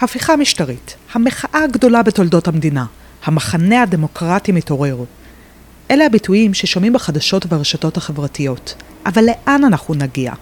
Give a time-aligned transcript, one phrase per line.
[0.00, 2.84] הפיכה משטרית, המחאה הגדולה בתולדות המדינה,
[3.24, 4.96] המחנה הדמוקרטי מתעורר.
[5.90, 8.74] אלה הביטויים ששומעים בחדשות וברשתות החברתיות.
[9.06, 10.32] אבל לאן אנחנו נגיע?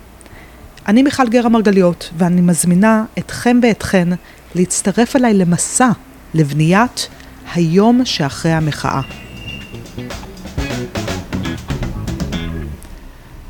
[0.89, 4.09] אני מיכל גרה מרגליות, ואני מזמינה אתכם ואתכן
[4.55, 5.89] להצטרף אליי למסע
[6.35, 7.09] לבניית
[7.55, 9.01] היום שאחרי המחאה.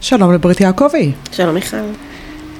[0.00, 1.12] שלום לברית יעקבי.
[1.32, 1.76] שלום מיכל.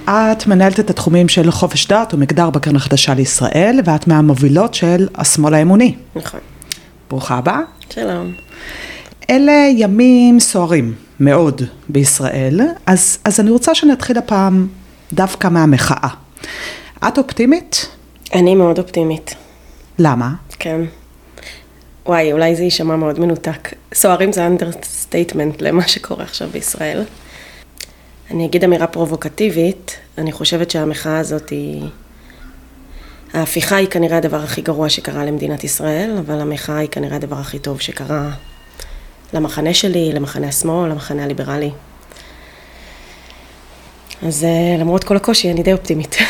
[0.08, 5.54] את מנהלת את התחומים של חופש דת ומגדר בקרן החדשה לישראל, ואת מהמובילות של השמאל
[5.54, 5.94] האמוני.
[6.16, 6.40] נכון.
[7.10, 7.60] ברוכה הבאה.
[7.90, 8.32] שלום.
[9.30, 14.68] אלה ימים סוערים מאוד בישראל, אז, אז אני רוצה שנתחיל הפעם
[15.12, 16.08] דווקא מהמחאה.
[17.08, 17.88] את אופטימית?
[18.34, 19.34] אני מאוד אופטימית.
[19.98, 20.30] למה?
[20.58, 20.80] כן.
[22.06, 23.74] וואי, אולי זה יישמע מאוד מנותק.
[23.94, 27.02] סוערים זה understatement למה שקורה עכשיו בישראל.
[28.30, 31.82] אני אגיד אמירה פרובוקטיבית, אני חושבת שהמחאה הזאת היא...
[33.32, 37.58] ההפיכה היא כנראה הדבר הכי גרוע שקרה למדינת ישראל, אבל המחאה היא כנראה הדבר הכי
[37.58, 38.30] טוב שקרה
[39.32, 41.70] למחנה שלי, למחנה השמאל, למחנה הליברלי.
[44.26, 46.16] אז אה, למרות כל הקושי, אני די אופטימית.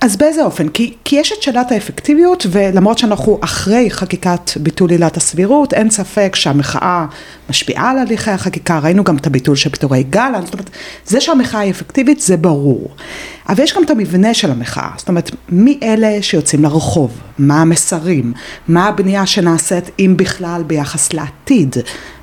[0.00, 0.68] אז, באיזה אופן?
[0.68, 6.32] כי, כי יש את שאלת האפקטיביות, ולמרות שאנחנו אחרי חקיקת ביטול עילת הסבירות, אין ספק
[6.36, 7.06] שהמחאה
[7.50, 10.70] משפיעה על הליכי החקיקה, ראינו גם את הביטול של פיטורי גלנט, זאת אומרת,
[11.06, 12.88] זה שהמחאה היא אפקטיבית זה ברור.
[13.48, 17.10] אבל יש גם את המבנה של המחאה, זאת אומרת, מי אלה שיוצאים לרחוב?
[17.38, 18.32] מה המסרים?
[18.68, 21.76] מה הבנייה שנעשית, אם בכלל, ביחס לעתיד?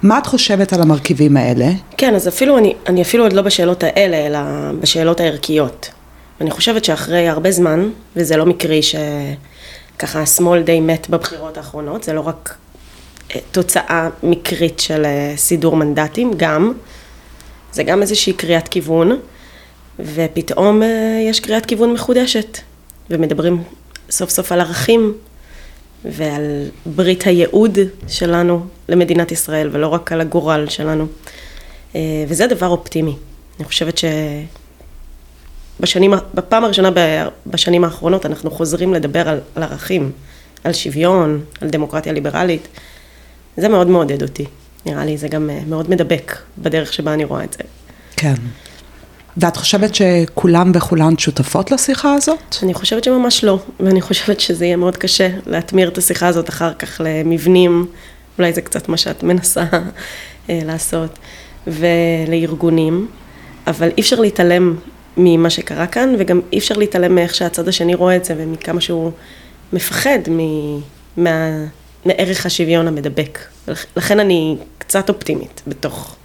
[0.04, 1.68] מה את חושבת על המרכיבים האלה?
[1.98, 4.40] כן, אז אפילו, אני, אני אפילו עוד לא בשאלות האלה, אלא
[4.82, 5.90] בשאלות הערכיות.
[6.42, 12.14] אני חושבת שאחרי הרבה זמן, וזה לא מקרי שככה השמאל די מת בבחירות האחרונות, זה
[12.14, 12.56] לא רק
[13.36, 16.74] אה, תוצאה מקרית של אה, סידור מנדטים, גם,
[17.72, 19.20] זה גם איזושהי קריאת כיוון,
[20.00, 20.88] ופתאום אה,
[21.30, 22.58] יש קריאת כיוון מחודשת,
[23.10, 23.64] ומדברים
[24.10, 25.14] סוף סוף על ערכים
[26.06, 31.08] ועל ברית הייעוד שלנו למדינת ישראל, ולא רק על הגורל שלנו.
[32.28, 33.16] וזה דבר אופטימי.
[33.60, 34.06] אני חושבת ש...
[35.80, 36.90] בשנים, בפעם הראשונה
[37.48, 40.12] בשנים האחרונות אנחנו חוזרים לדבר על, על ערכים,
[40.64, 42.68] על שוויון, על דמוקרטיה ליברלית.
[43.58, 44.46] זה מאוד מעודד אותי.
[44.86, 47.64] נראה לי זה גם אה, מאוד מדבק בדרך שבה אני רואה את זה.
[48.16, 48.34] כן.
[49.38, 52.56] ואת חושבת שכולם וכולן שותפות לשיחה הזאת?
[52.64, 56.74] אני חושבת שממש לא, ואני חושבת שזה יהיה מאוד קשה להטמיר את השיחה הזאת אחר
[56.74, 57.86] כך למבנים,
[58.38, 59.64] אולי זה קצת מה שאת מנסה
[60.50, 61.20] אה, לעשות,
[61.68, 63.08] ולארגונים,
[63.68, 64.76] אבל אי אפשר להתעלם
[65.18, 69.12] ממה שקרה כאן, וגם אי אפשר להתעלם מאיך שהצד השני רואה את זה, ומכמה שהוא
[69.74, 70.40] מפחד מ...
[71.18, 71.66] מה...
[72.06, 73.40] מערך השוויון המדבק.
[73.96, 76.16] לכן אני קצת אופטימית בתוך,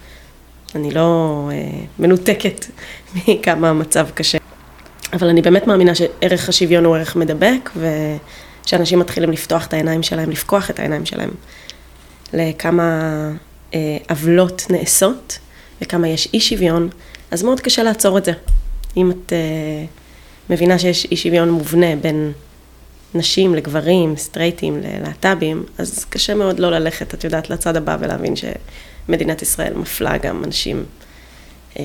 [0.74, 2.66] אני לא אה, מנותקת
[3.28, 4.38] מכמה המצב קשה.
[5.12, 10.30] אבל אני באמת מאמינה שערך השוויון הוא ערך מדבק, ושאנשים מתחילים לפתוח את העיניים שלהם,
[10.30, 11.30] לפקוח את העיניים שלהם
[12.32, 13.00] לכמה
[13.74, 15.38] אה, עוולות נעשות,
[15.82, 16.88] וכמה יש אי שוויון,
[17.30, 18.32] אז מאוד קשה לעצור את זה.
[18.96, 22.32] אם את uh, מבינה שיש אי שוויון מובנה בין
[23.14, 29.42] נשים לגברים, סטרייטים ללהט"בים, אז קשה מאוד לא ללכת, את יודעת, לצד הבא ולהבין שמדינת
[29.42, 30.84] ישראל מפלה גם אנשים
[31.74, 31.78] uh,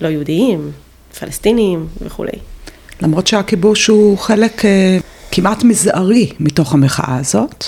[0.00, 0.72] לא יהודיים,
[1.18, 2.38] פלסטינים וכולי.
[3.00, 4.60] למרות שהכיבוש הוא חלק...
[4.60, 4.64] Uh...
[5.34, 7.64] כמעט מזערי מתוך המחאה הזאת.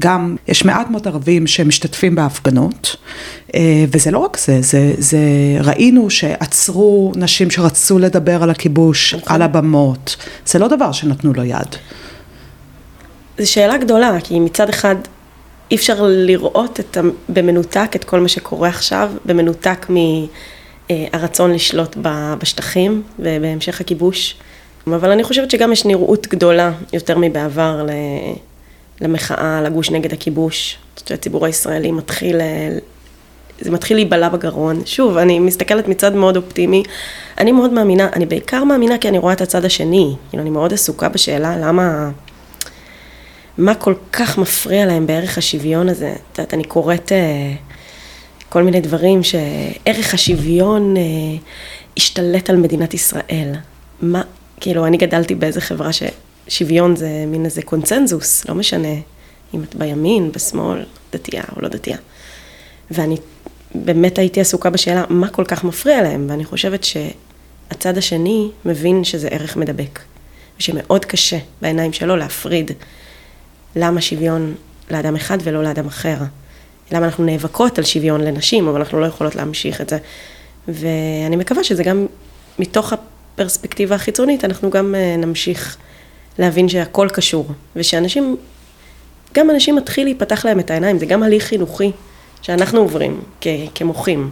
[0.00, 2.96] גם יש מעט מאוד ערבים שמשתתפים בהפגנות,
[3.54, 5.18] אה, וזה לא רק זה, זה, זה
[5.60, 9.34] ראינו שעצרו נשים שרצו לדבר על הכיבוש, נכון.
[9.34, 11.76] על הבמות, זה לא דבר שנתנו לו יד.
[13.38, 14.96] זו שאלה גדולה, כי מצד אחד
[15.70, 16.98] אי אפשר לראות את,
[17.28, 19.86] במנותק את כל מה שקורה עכשיו, במנותק
[20.90, 21.96] מהרצון לשלוט
[22.38, 24.34] בשטחים ובהמשך הכיבוש.
[24.92, 27.86] אבל אני חושבת שגם יש נראות גדולה יותר מבעבר
[29.00, 30.74] למחאה, לגוש נגד הכיבוש.
[30.74, 32.40] אני חושבת שהציבור הישראלי מתחיל,
[33.60, 34.82] זה מתחיל להיבלע בגרון.
[34.84, 36.82] שוב, אני מסתכלת מצד מאוד אופטימי.
[37.38, 40.14] אני מאוד מאמינה, אני בעיקר מאמינה כי אני רואה את הצד השני.
[40.30, 42.10] כאילו, אני מאוד עסוקה בשאלה למה...
[43.58, 46.14] מה כל כך מפריע להם בערך השוויון הזה.
[46.32, 47.54] את יודעת, אני קוראת אה,
[48.48, 51.02] כל מיני דברים שערך השוויון אה,
[51.96, 53.52] השתלט על מדינת ישראל.
[54.02, 54.22] מה,
[54.60, 58.94] כאילו, אני גדלתי באיזה חברה ששוויון זה מין איזה קונצנזוס, לא משנה
[59.54, 61.96] אם את בימין, בשמאל, דתייה או לא דתייה.
[62.90, 63.16] ואני
[63.74, 69.28] באמת הייתי עסוקה בשאלה מה כל כך מפריע להם, ואני חושבת שהצד השני מבין שזה
[69.28, 69.98] ערך מדבק,
[70.58, 72.70] ושמאוד קשה בעיניים שלו להפריד
[73.76, 74.54] למה שוויון
[74.90, 76.16] לאדם אחד ולא לאדם אחר.
[76.92, 79.98] למה אנחנו נאבקות על שוויון לנשים, אבל אנחנו לא יכולות להמשיך את זה.
[80.68, 82.06] ואני מקווה שזה גם
[82.58, 82.92] מתוך
[83.40, 85.76] הפרספקטיבה החיצונית, אנחנו גם אה, נמשיך
[86.38, 87.46] להבין שהכל קשור,
[87.76, 88.36] ושאנשים,
[89.34, 91.90] גם אנשים מתחיל להיפתח להם את העיניים, זה גם הליך חינוכי
[92.42, 94.30] שאנחנו עוברים כ- כמוחים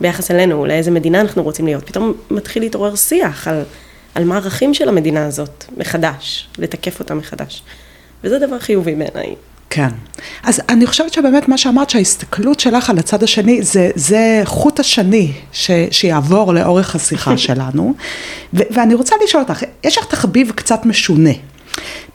[0.00, 1.86] ביחס אלינו, לאיזה מדינה אנחנו רוצים להיות.
[1.86, 3.62] פתאום מתחיל להתעורר שיח על,
[4.14, 7.62] על מה הערכים של המדינה הזאת מחדש, לתקף אותה מחדש.
[8.24, 9.34] וזה דבר חיובי בעיניי.
[9.70, 9.88] כן.
[10.42, 15.32] אז אני חושבת שבאמת מה שאמרת, שההסתכלות שלך על הצד השני, זה, זה חוט השני
[15.52, 17.94] ש, שיעבור לאורך השיחה שלנו.
[18.54, 21.30] ו, ואני רוצה לשאול אותך, יש לך תחביב קצת משונה.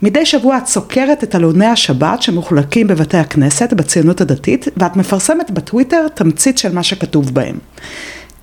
[0.02, 6.06] מדי שבוע את סוקרת את עלוני השבת שמחולקים בבתי הכנסת בציונות הדתית, ואת מפרסמת בטוויטר
[6.14, 7.58] תמצית של מה שכתוב בהם.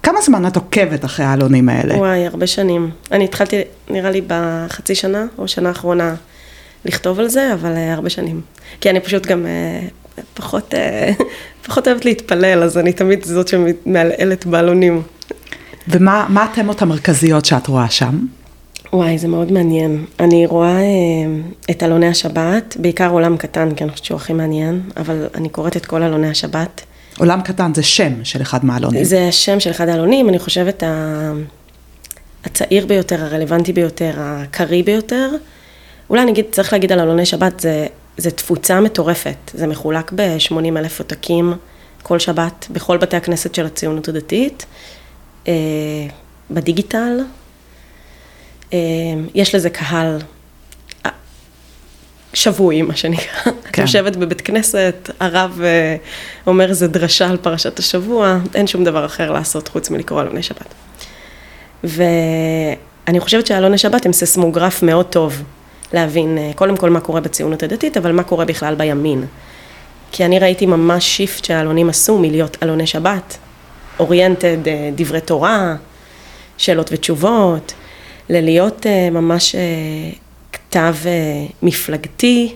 [0.04, 1.96] כמה זמן את עוקבת אחרי העלונים האלה?
[1.96, 2.90] וואי, הרבה שנים.
[3.12, 6.16] אני התחלתי, נראה לי, בחצי שנה או שנה האחרונה
[6.86, 8.42] לכתוב על זה, אבל uh, הרבה שנים.
[8.82, 11.24] כי אני פשוט גם uh, פחות, uh,
[11.66, 15.02] פחות אוהבת להתפלל, אז אני תמיד זאת שמעלעלת בעלונים.
[15.88, 18.26] ומה התמות המרכזיות שאת רואה שם?
[18.94, 20.06] וואי, זה מאוד מעניין.
[20.20, 20.82] אני רואה
[21.72, 25.78] את עלוני השבת, בעיקר עולם קטן, כי אני חושבת שהוא הכי מעניין, אבל אני קוראת
[25.78, 26.82] את כל עלוני השבת.
[27.18, 29.04] עולם קטן זה שם של אחד מהעלונים.
[29.04, 30.84] זה השם של אחד העלונים, אני חושבת
[32.46, 35.30] הצעיר ביותר, הרלוונטי ביותר, הקריא ביותר.
[36.14, 37.88] אולי נגיד, צריך להגיד על עלוני שבת, זה,
[38.18, 39.52] זה תפוצה מטורפת.
[39.54, 41.54] זה מחולק ב-80 אלף עותקים
[42.04, 44.66] כל שבת, בכל בתי הכנסת של הציונות הדתית,
[45.48, 45.54] אה,
[46.52, 47.20] בדיגיטל.
[48.74, 48.80] אה,
[49.34, 50.18] יש לזה קהל
[51.06, 51.12] אה,
[52.34, 53.44] שבוי, מה שנקרא.
[53.44, 53.52] כן.
[53.72, 55.96] את יושבת בבית כנסת, הרב אה,
[56.48, 60.74] אומר איזה דרשה על פרשת השבוע, אין שום דבר אחר לעשות חוץ מלקרוא עלוני שבת.
[61.84, 65.44] ואני חושבת שעלוני שבת הם ססמוגרף מאוד טוב
[65.94, 69.26] להבין אה, קודם כל מה קורה בציונות הדתית, אבל מה קורה בכלל בימין.
[70.12, 73.38] כי אני ראיתי ממש shift שהעלונים עשו מלהיות עלוני שבת,
[74.00, 75.76] oriented אה, דברי תורה,
[76.58, 77.74] שאלות ותשובות,
[78.30, 79.56] ללהיות אה, ממש
[80.52, 80.96] כתב
[81.62, 82.56] מפלגתי,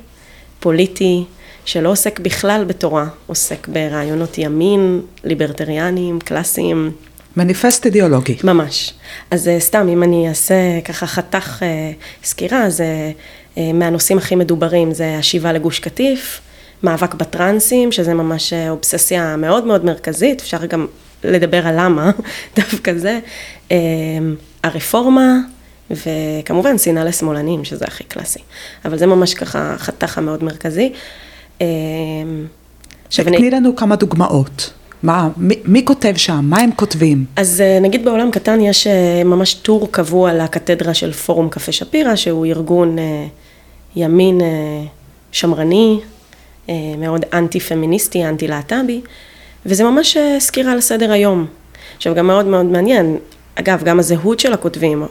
[0.60, 1.24] פוליטי,
[1.66, 6.92] שלא עוסק בכלל בתורה, עוסק ברעיונות ימין, ליברטריאנים, קלאסיים.
[7.38, 8.38] מניפסט אידיאולוגי.
[8.44, 8.94] ממש.
[9.32, 10.56] אז אה, סתם, אם אני אעשה
[10.86, 11.92] ככה חתך אה,
[12.24, 13.12] סקירה, זה
[13.58, 16.42] אה, מהנושאים הכי מדוברים, זה השיבה לגוש קטיף,
[16.84, 20.88] מאבק בטרנסים, שזה ממש אובססיה מאוד מאוד מרכזית, אפשר גם
[21.24, 22.12] לדבר על למה,
[22.58, 23.20] דווקא זה,
[24.64, 25.38] הרפורמה,
[25.92, 28.40] וכמובן שנאה לשמאלנים, שזה הכי קלאסי.
[28.86, 30.94] אבל זה ממש ככה חתך המאוד מרכזי.
[33.10, 34.74] תני לנו כמה דוגמאות.
[35.04, 36.40] מה, מי, מי כותב שם?
[36.44, 37.26] מה הם כותבים?
[37.36, 42.16] אז אה, נגיד בעולם קטן יש אה, ממש טור קבוע לקתדרה של פורום קפה שפירא,
[42.16, 43.26] שהוא ארגון אה,
[43.96, 44.42] ימין
[45.32, 46.00] שמרני,
[46.98, 49.02] מאוד אנטי-פמיניסטי, אנטי-להט"בי,
[49.66, 51.46] וזה ממש סקירה על סדר היום.
[51.98, 53.18] עכשיו, גם מאוד מאוד מעניין,
[53.56, 55.04] אגב, גם הזהות של הכותבים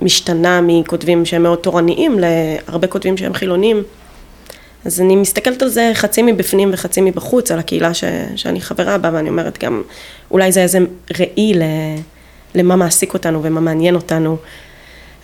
[0.00, 3.82] משתנה מכותבים שהם מאוד תורניים להרבה כותבים שהם חילונים.
[4.84, 8.04] אז אני מסתכלת על זה חצי מבפנים וחצי מבחוץ, על הקהילה ש,
[8.36, 9.82] שאני חברה בה, ואני אומרת גם,
[10.30, 10.78] אולי זה איזה
[11.20, 11.62] ראי ל,
[12.54, 14.36] למה מעסיק אותנו ומה מעניין אותנו.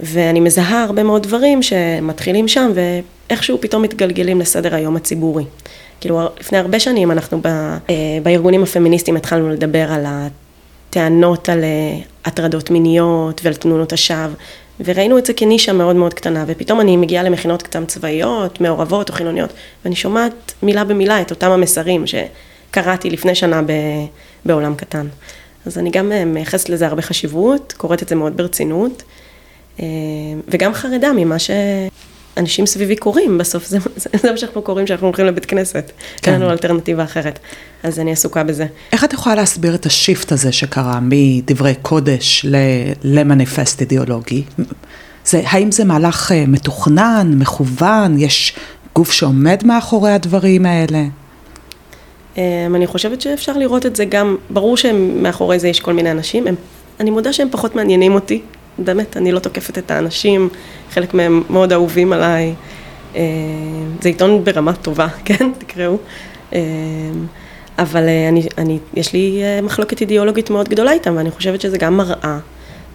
[0.00, 5.44] ואני מזהה הרבה מאוד דברים שמתחילים שם, ואיכשהו פתאום מתגלגלים לסדר היום הציבורי.
[6.00, 7.78] כאילו, לפני הרבה שנים אנחנו ב, אה,
[8.22, 14.34] בארגונים הפמיניסטיים התחלנו לדבר על הטענות על אה, הטרדות מיניות ועל תנונות השווא,
[14.84, 19.14] וראינו את זה כנישה מאוד מאוד קטנה, ופתאום אני מגיעה למכינות קדם צבאיות, מעורבות או
[19.14, 19.52] חילוניות,
[19.84, 23.72] ואני שומעת מילה במילה את אותם המסרים שקראתי לפני שנה ב,
[24.44, 25.06] בעולם קטן.
[25.66, 29.02] אז אני גם אה, מייחסת לזה הרבה חשיבות, קוראת את זה מאוד ברצינות,
[29.80, 29.87] אה,
[30.49, 31.37] וגם חרדה ממה
[32.34, 36.32] שאנשים סביבי קוראים, בסוף זה, זה, זה מה שאנחנו קוראים כשאנחנו הולכים לבית כנסת, כן.
[36.32, 37.38] אין לנו אלטרנטיבה אחרת,
[37.82, 38.66] אז אני עסוקה בזה.
[38.92, 42.46] איך את יכולה להסביר את השיפט הזה שקרה מדברי קודש
[43.04, 44.42] למניפסט אידיאולוגי?
[45.25, 48.54] זה, האם זה מהלך אה, מתוכנן, מכוון, יש
[48.94, 51.04] גוף שעומד מאחורי הדברים האלה?
[52.37, 52.42] אמ,
[52.75, 56.54] אני חושבת שאפשר לראות את זה גם, ברור שמאחורי זה יש כל מיני אנשים, הם,
[57.00, 58.42] אני מודה שהם פחות מעניינים אותי,
[58.78, 60.48] באמת, אני לא תוקפת את האנשים,
[60.90, 62.54] חלק מהם מאוד אהובים עליי.
[63.14, 63.20] אמ,
[64.00, 65.96] זה עיתון ברמה טובה, כן, תקראו.
[66.52, 66.58] אמ,
[67.78, 71.78] אבל אה, אני, אני, יש לי אה, מחלוקת אידיאולוגית מאוד גדולה איתם, ואני חושבת שזה
[71.78, 72.38] גם מראה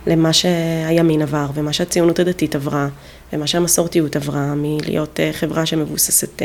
[0.08, 2.88] למה שהימין עבר, ומה שהציונות הדתית עברה,
[3.34, 6.42] ומה שהמסורתיות עברה, מלהיות אה, חברה שמבוססת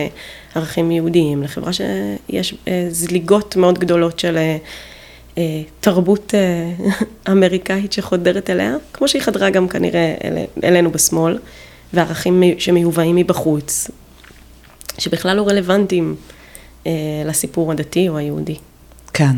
[0.54, 2.54] ערכים יהודיים, לחברה שיש
[2.90, 4.38] זליגות מאוד גדולות של
[5.80, 6.34] תרבות
[7.30, 11.38] אמריקאית שחודרת אליה, כמו שהיא חדרה גם כנראה אל, אלינו בשמאל,
[11.92, 13.90] וערכים שמיובאים מבחוץ,
[14.98, 16.16] שבכלל לא רלוונטיים.
[16.86, 16.92] אה,
[17.24, 18.56] לסיפור הדתי או היהודי.
[19.12, 19.36] כן.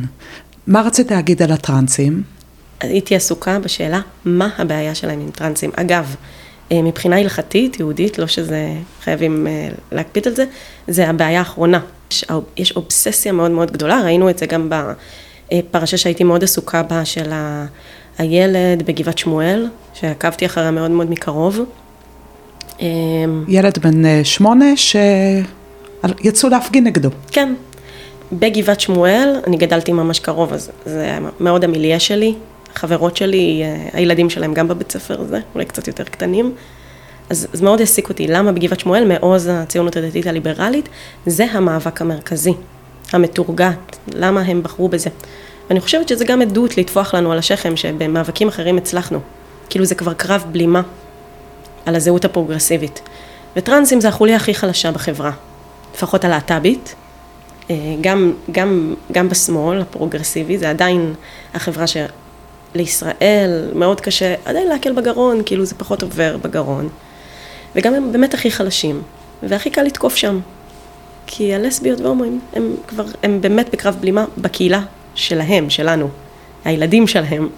[0.66, 2.22] מה רצית להגיד על הטרנסים?
[2.80, 5.70] הייתי עסוקה בשאלה מה הבעיה שלהם עם טרנסים.
[5.76, 6.16] אגב,
[6.72, 10.44] אה, מבחינה הלכתית, יהודית, לא שזה חייבים אה, להקפיד על זה,
[10.88, 11.80] זה הבעיה האחרונה.
[12.10, 12.24] יש,
[12.56, 14.68] יש אובססיה מאוד מאוד גדולה, ראינו את זה גם
[15.52, 17.66] בפרשה שהייתי מאוד עסוקה בה, של ה...
[18.18, 21.60] הילד בגבעת שמואל, שעקבתי אחריה מאוד מאוד מקרוב.
[23.48, 27.08] ילד בן שמונה שיצאו להפגין נגדו.
[27.30, 27.54] כן,
[28.32, 32.34] בגבעת שמואל, אני גדלתי ממש קרוב, אז זה מאוד המיליה שלי.
[32.74, 36.54] חברות שלי, אה, הילדים שלהם גם בבית ספר הזה, אולי קצת יותר קטנים.
[37.30, 40.88] אז זה מאוד העסיק אותי, למה בגבעת שמואל, מעוז הציונות הדתית הליברלית,
[41.26, 42.54] זה המאבק המרכזי,
[43.14, 45.10] המתורגת, למה הם בחרו בזה.
[45.68, 49.20] ואני חושבת שזה גם עדות לטפוח לנו על השכם, שבמאבקים אחרים הצלחנו.
[49.70, 50.82] כאילו זה כבר קרב בלימה
[51.86, 53.02] על הזהות הפרוגרסיבית.
[53.56, 55.30] וטרנסים זה החוליה הכי חלשה בחברה,
[55.94, 56.94] לפחות הלהט"בית.
[57.70, 61.14] אה, גם, גם, גם בשמאל הפרוגרסיבי, זה עדיין
[61.54, 61.84] החברה
[62.74, 66.88] לישראל, מאוד קשה עדיין להקל בגרון, כאילו זה פחות עובר בגרון.
[67.74, 69.02] וגם הם באמת הכי חלשים,
[69.42, 70.40] והכי קל לתקוף שם.
[71.34, 74.80] כי הלסביות והומואים הם כבר, הם באמת בקרב בלימה בקהילה
[75.14, 76.08] שלהם, שלנו,
[76.64, 77.48] הילדים שלהם.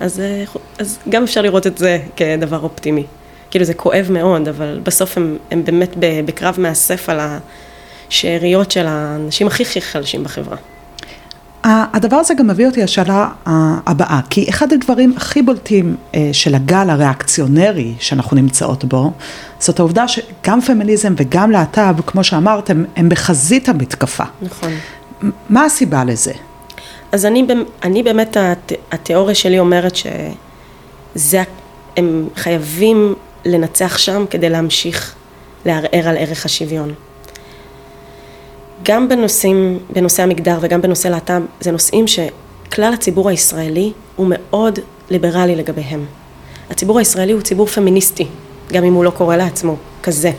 [0.00, 0.44] אז, אה,
[0.78, 3.04] אז גם אפשר לראות את זה כדבר אופטימי.
[3.50, 5.90] כאילו זה כואב מאוד, אבל בסוף הם, הם באמת
[6.24, 7.20] בקרב מאסף על
[8.08, 10.56] השאריות של האנשים הכי הכי חלשים בחברה.
[11.64, 13.28] הדבר הזה גם מביא אותי לשאלה
[13.86, 19.12] הבאה, כי אחד הדברים הכי בולטים אה, של הגל הריאקציונרי שאנחנו נמצאות בו,
[19.58, 24.24] זאת העובדה שגם פמיניזם וגם להט"ב, כמו שאמרת, הם, הם בחזית המתקפה.
[24.42, 24.72] נכון.
[25.48, 26.32] מה הסיבה לזה?
[27.12, 27.46] אז אני,
[27.82, 31.42] אני באמת, הת, התיאוריה שלי אומרת שזה,
[31.96, 35.14] הם חייבים לנצח שם כדי להמשיך
[35.66, 36.94] לערער על ערך השוויון.
[38.84, 44.78] גם בנושאים, בנושא המגדר וגם בנושא להט"ב, זה נושאים שכלל הציבור הישראלי הוא מאוד
[45.10, 46.04] ליברלי לגביהם.
[46.70, 48.26] הציבור הישראלי הוא ציבור פמיניסטי,
[48.72, 50.30] גם אם הוא לא קורא לעצמו כזה.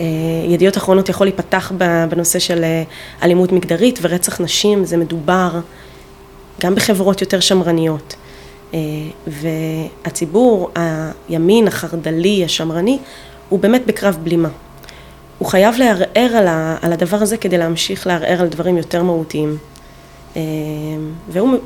[0.00, 0.06] אה,
[0.48, 1.72] ידיעות אחרונות יכול להיפתח
[2.08, 2.82] בנושא של אה,
[3.22, 5.60] אלימות מגדרית ורצח נשים, זה מדובר
[6.60, 8.14] גם בחברות יותר שמרניות.
[8.74, 8.78] אה,
[9.26, 10.70] והציבור,
[11.28, 12.98] הימין, החרד"לי, השמרני,
[13.48, 14.48] הוא באמת בקרב בלימה.
[15.38, 19.56] הוא חייב לערער על, ה, על הדבר הזה כדי להמשיך לערער על דברים יותר מהותיים.
[20.36, 20.42] אה,
[21.28, 21.58] והוא,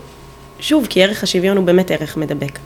[0.60, 2.58] שוב, כי ערך השוויון הוא באמת ערך מדבק.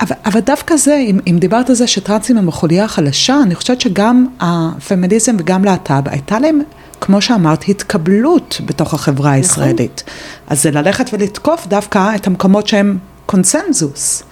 [0.00, 3.80] אבל, אבל דווקא זה, אם, אם דיברת על זה שטרנסים הם החוליה החלשה, אני חושבת
[3.80, 6.60] שגם הפמיניזם וגם להט"ב, הייתה להם,
[7.00, 9.32] כמו שאמרת, התקבלות בתוך החברה נכון.
[9.32, 10.02] הישראלית.
[10.06, 10.46] נכון.
[10.48, 14.22] אז זה ללכת ולתקוף דווקא את המקומות שהם קונסנזוס.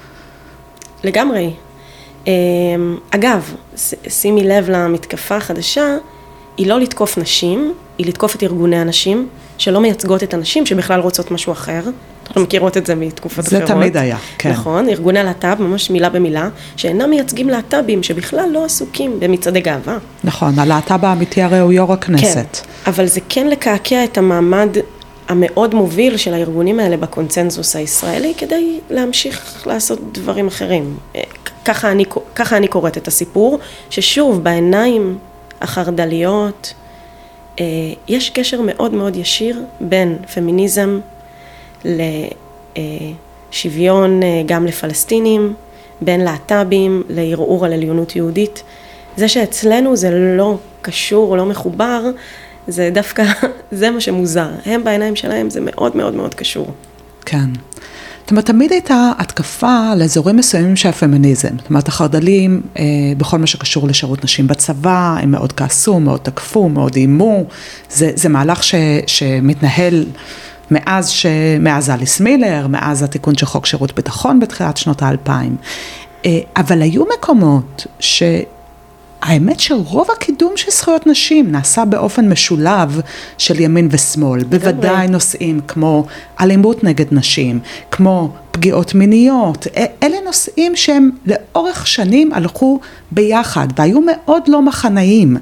[1.05, 1.53] לגמרי.
[2.27, 2.33] אה,
[3.11, 3.55] אגב,
[4.09, 5.97] שימי לב למתקפה החדשה,
[6.57, 11.31] היא לא לתקוף נשים, היא לתקוף את ארגוני הנשים, שלא מייצגות את הנשים שבכלל רוצות
[11.31, 11.81] משהו אחר.
[12.27, 13.69] אנחנו מכירות את זה מתקופות זה אחרות.
[13.69, 14.51] זה תמיד היה, כן.
[14.51, 19.99] נכון, ארגוני להט"ב, ממש מילה במילה, שאינם מייצגים להט"בים, שבכלל לא עסוקים במצעדי גאווה.
[20.25, 22.57] נכון, הלהט"ב האמיתי הרי הוא יו"ר הכנסת.
[22.57, 24.69] כן, אבל זה כן לקעקע את המעמד
[25.29, 30.97] המאוד מוביל של הארגונים האלה בקונצנזוס הישראלי, כדי להמשיך לעשות דברים אחרים.
[31.65, 33.59] ככה אני, ככה אני קוראת את הסיפור,
[33.91, 35.19] ששוב, בעיניים
[35.61, 36.75] החרד"ליות,
[37.61, 37.65] אה,
[38.09, 41.01] יש קשר מאוד מאוד ישיר בין פמיניזם
[43.53, 45.55] לשוויון אה, גם לפלסטינים,
[46.01, 48.63] בין להט"בים לערעור על עליונות יהודית.
[49.17, 52.03] זה שאצלנו זה לא קשור לא מחובר,
[52.69, 53.25] זה דווקא,
[53.73, 54.49] זה מה שמוזר.
[54.67, 56.67] הם בעיניים שלהם זה מאוד מאוד מאוד קשור.
[57.27, 57.51] כן.
[58.25, 61.49] זאת אומרת, תמיד הייתה התקפה לאזורים מסוימים של הפמיניזם.
[61.59, 62.85] זאת אומרת, החרד"לים, אה,
[63.19, 67.45] בכל מה שקשור לשירות נשים בצבא, הם מאוד כעסו, מאוד תקפו, מאוד איימו.
[67.91, 68.75] זה, זה מהלך ש,
[69.07, 70.05] שמתנהל
[70.71, 71.27] מאז, ש,
[71.61, 75.57] מאז אליס מילר, מאז התיקון של חוק שירות ביטחון בתחילת שנות האלפיים.
[76.27, 78.23] אה, אבל היו מקומות ש...
[79.25, 83.01] האמת שרוב הקידום של זכויות נשים נעשה באופן משולב
[83.39, 84.45] של ימין ושמאל.
[84.45, 86.07] בוודאי נושאים כמו
[86.41, 89.67] אלימות נגד נשים, כמו פגיעות מיניות.
[90.03, 95.37] אלה נושאים שהם לאורך שנים הלכו ביחד והיו מאוד לא מחנאיים.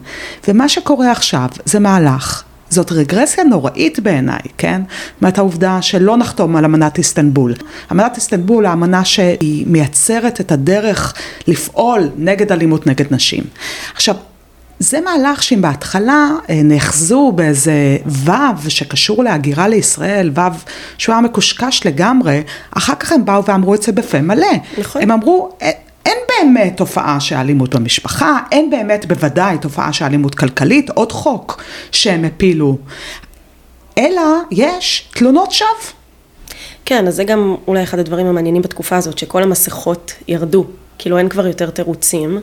[0.48, 4.82] ומה שקורה עכשיו זה מהלך זאת רגרסיה נוראית בעיניי, כן?
[5.20, 7.54] זאת העובדה שלא נחתום על אמנת איסטנבול.
[7.92, 11.14] אמנת איסטנבול, האמנה שהיא מייצרת את הדרך
[11.46, 13.44] לפעול נגד אלימות נגד נשים.
[13.94, 14.14] עכשיו,
[14.78, 20.42] זה מהלך שאם בהתחלה אה, נאחזו באיזה וו שקשור להגירה לישראל, וו
[20.98, 24.46] שהוא היה מקושקש לגמרי, אחר כך הם באו ואמרו את זה בפה מלא.
[24.78, 25.02] נכון.
[25.02, 25.70] הם אמרו, אה,
[26.42, 32.24] באמת תופעה של אלימות במשפחה, אין באמת בוודאי תופעה של אלימות כלכלית, עוד חוק שהם
[32.24, 32.78] הפילו,
[33.98, 35.68] אלא יש תלונות שווא.
[36.84, 40.64] כן, אז זה גם אולי אחד הדברים המעניינים בתקופה הזאת, שכל המסכות ירדו,
[40.98, 42.40] כאילו אין כבר יותר תירוצים.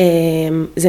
[0.00, 0.04] אה,
[0.76, 0.88] זה,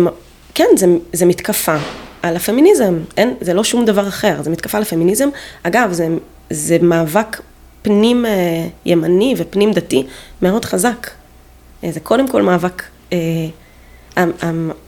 [0.53, 1.75] כן, זה, זה מתקפה
[2.22, 5.30] על הפמיניזם, אין, זה לא שום דבר אחר, זה מתקפה על הפמיניזם.
[5.63, 6.08] אגב, זה,
[6.50, 7.42] זה מאבק
[7.82, 10.03] פנים אה, ימני ופנים דתי
[10.42, 11.10] מאוד חזק.
[11.84, 13.18] אה, זה קודם כל מאבק, אה,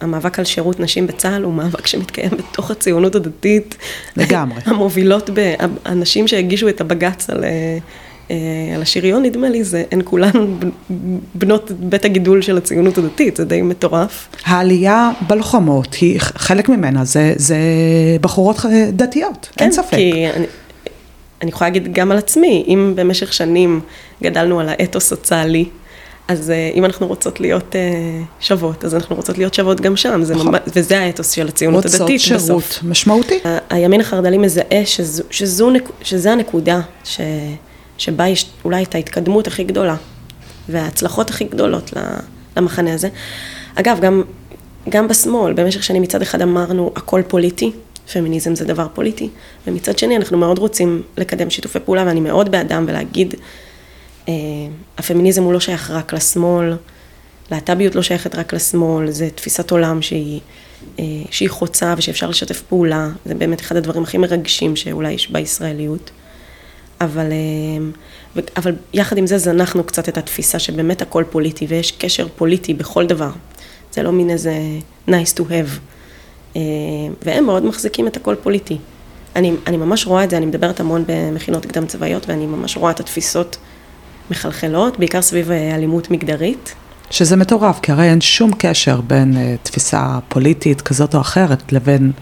[0.00, 3.76] המאבק על שירות נשים בצה"ל הוא מאבק שמתקיים בתוך הציונות הדתית.
[4.16, 4.60] לגמרי.
[4.66, 5.30] המובילות,
[5.84, 7.44] הנשים שהגישו את הבג"ץ על...
[8.74, 10.30] על השריון, נדמה לי, זה, הן כולן
[11.34, 14.28] בנות בית הגידול של הציונות הדתית, זה די מטורף.
[14.44, 17.56] העלייה בלוחמות, היא, חלק ממנה זה, זה
[18.20, 18.56] בחורות
[18.92, 19.90] דתיות, כן, אין ספק.
[19.90, 20.46] כן, כי אני,
[21.42, 23.80] אני יכולה להגיד גם על עצמי, אם במשך שנים
[24.22, 25.64] גדלנו על האתוס הצה"לי,
[26.28, 27.80] אז אה, אם אנחנו רוצות להיות אה,
[28.40, 30.46] שוות, אז אנחנו רוצות להיות שוות גם שם, זה נכון.
[30.46, 32.10] ממש, וזה האתוס של הציונות הדתית בסוף.
[32.30, 33.38] רוצות שירות משמעותי.
[33.70, 35.70] הימין החרד"לי מזהה שזו, שזו,
[36.02, 37.20] שזו הנקודה ש,
[37.98, 39.96] שבה יש אולי את ההתקדמות הכי גדולה,
[40.68, 41.92] וההצלחות הכי גדולות
[42.56, 43.08] למחנה הזה.
[43.74, 44.22] אגב, גם,
[44.88, 47.72] גם בשמאל, במשך שנים מצד אחד אמרנו הכל פוליטי,
[48.12, 49.28] פמיניזם זה דבר פוליטי,
[49.66, 53.34] ומצד שני אנחנו מאוד רוצים לקדם שיתופי פעולה ואני מאוד בעדם ולהגיד,
[54.98, 56.76] הפמיניזם הוא לא שייך רק לשמאל,
[57.50, 60.40] להט"ביות לא שייכת רק לשמאל, זה תפיסת עולם שהיא,
[60.98, 66.10] אה, שהיא חוצה ושאפשר לשתף פעולה, זה באמת אחד הדברים הכי מרגשים שאולי יש בישראליות.
[67.00, 72.26] אבל, אה, אבל יחד עם זה זנחנו קצת את התפיסה שבאמת הכל פוליטי ויש קשר
[72.36, 73.30] פוליטי בכל דבר.
[73.92, 74.54] זה לא מין איזה
[75.08, 75.78] nice to have.
[76.56, 76.60] אה,
[77.22, 78.78] והם מאוד מחזיקים את הכל פוליטי.
[79.36, 82.90] אני, אני ממש רואה את זה, אני מדברת המון במכינות קדם צבאיות, ואני ממש רואה
[82.90, 83.56] את התפיסות
[84.30, 86.74] מחלחלות, בעיקר סביב אה, אלימות מגדרית.
[87.10, 92.12] שזה מטורף, כי הרי אין שום קשר בין uh, תפיסה פוליטית כזאת או אחרת לבין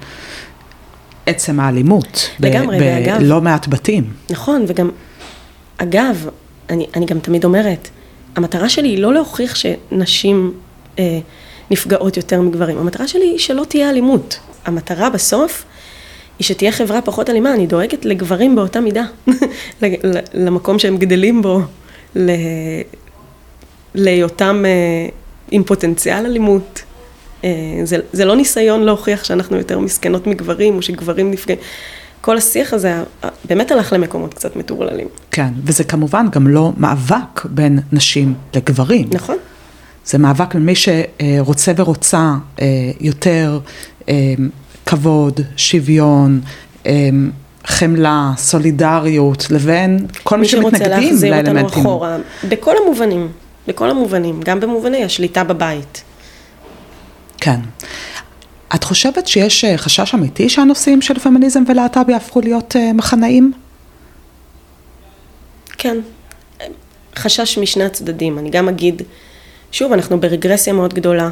[1.27, 2.31] עצם האלימות.
[2.41, 3.19] לגמרי, ואגב...
[3.19, 4.05] בלא מעט בתים.
[4.31, 4.91] נכון, וגם,
[5.79, 6.29] אגב,
[6.71, 7.89] אני, אני גם תמיד אומרת,
[8.37, 10.53] המטרה שלי היא לא להוכיח שנשים...
[10.99, 11.19] אה,
[11.71, 12.79] נפגעות יותר מגברים.
[12.79, 14.39] המטרה שלי היא שלא תהיה אלימות.
[14.65, 15.65] המטרה בסוף
[16.39, 19.05] היא שתהיה חברה פחות אלימה, אני דואגת לגברים באותה מידה,
[20.35, 21.61] למקום שהם גדלים בו,
[23.95, 25.09] להיותם אה,
[25.51, 26.83] עם פוטנציאל אלימות.
[27.45, 27.51] אה,
[27.85, 31.59] זה, זה לא ניסיון להוכיח שאנחנו יותר מסכנות מגברים, או שגברים נפגעים.
[32.21, 33.03] כל השיח הזה
[33.45, 35.09] באמת הלך למקומות קצת מטורללים.
[35.31, 39.09] כן, וזה כמובן גם לא מאבק בין נשים לגברים.
[39.13, 39.37] נכון.
[40.07, 42.67] זה מאבק ממי שרוצה ורוצה אה,
[43.01, 43.59] יותר
[44.87, 46.41] כבוד, שוויון,
[47.67, 51.15] חמלה, סולידריות, לבין כל מי שמתנגדים לאלמנטים.
[51.15, 52.17] מי שרוצה להחזיר אותנו אחורה,
[52.49, 53.29] בכל המובנים,
[53.67, 56.03] בכל המובנים, גם במובני השליטה בבית.
[57.39, 57.61] כן.
[58.75, 63.53] את חושבת שיש חשש אמיתי שהנושאים של פמיניזם ולהט"ב יהפכו להיות מחנאים?
[65.79, 65.97] כן.
[67.17, 68.39] חשש משני הצדדים.
[68.39, 69.03] אני גם אגיד
[69.73, 71.29] שוב, אנחנו ברגרסיה מאוד גדולה.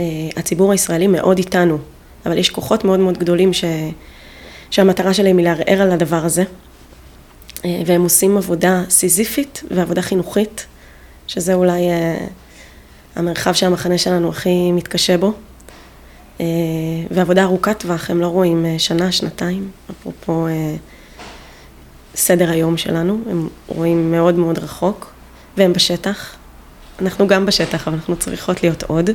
[0.00, 0.04] אה,
[0.36, 1.78] הציבור הישראלי מאוד איתנו,
[2.26, 3.64] אבל יש כוחות מאוד מאוד גדולים ש...
[4.72, 6.44] שהמטרה שלהם היא לערער על הדבר הזה.
[7.64, 10.66] אה, והם עושים עבודה סיזיפית ועבודה חינוכית,
[11.26, 12.26] שזה אולי אה,
[13.16, 15.32] המרחב שהמחנה שלנו הכי מתקשה בו.
[17.10, 20.46] ועבודה ארוכת טווח, הם לא רואים שנה, שנתיים, אפרופו
[22.14, 25.12] סדר היום שלנו, הם רואים מאוד מאוד רחוק,
[25.56, 26.36] והם בשטח,
[27.02, 29.10] אנחנו גם בשטח, אבל אנחנו צריכות להיות עוד.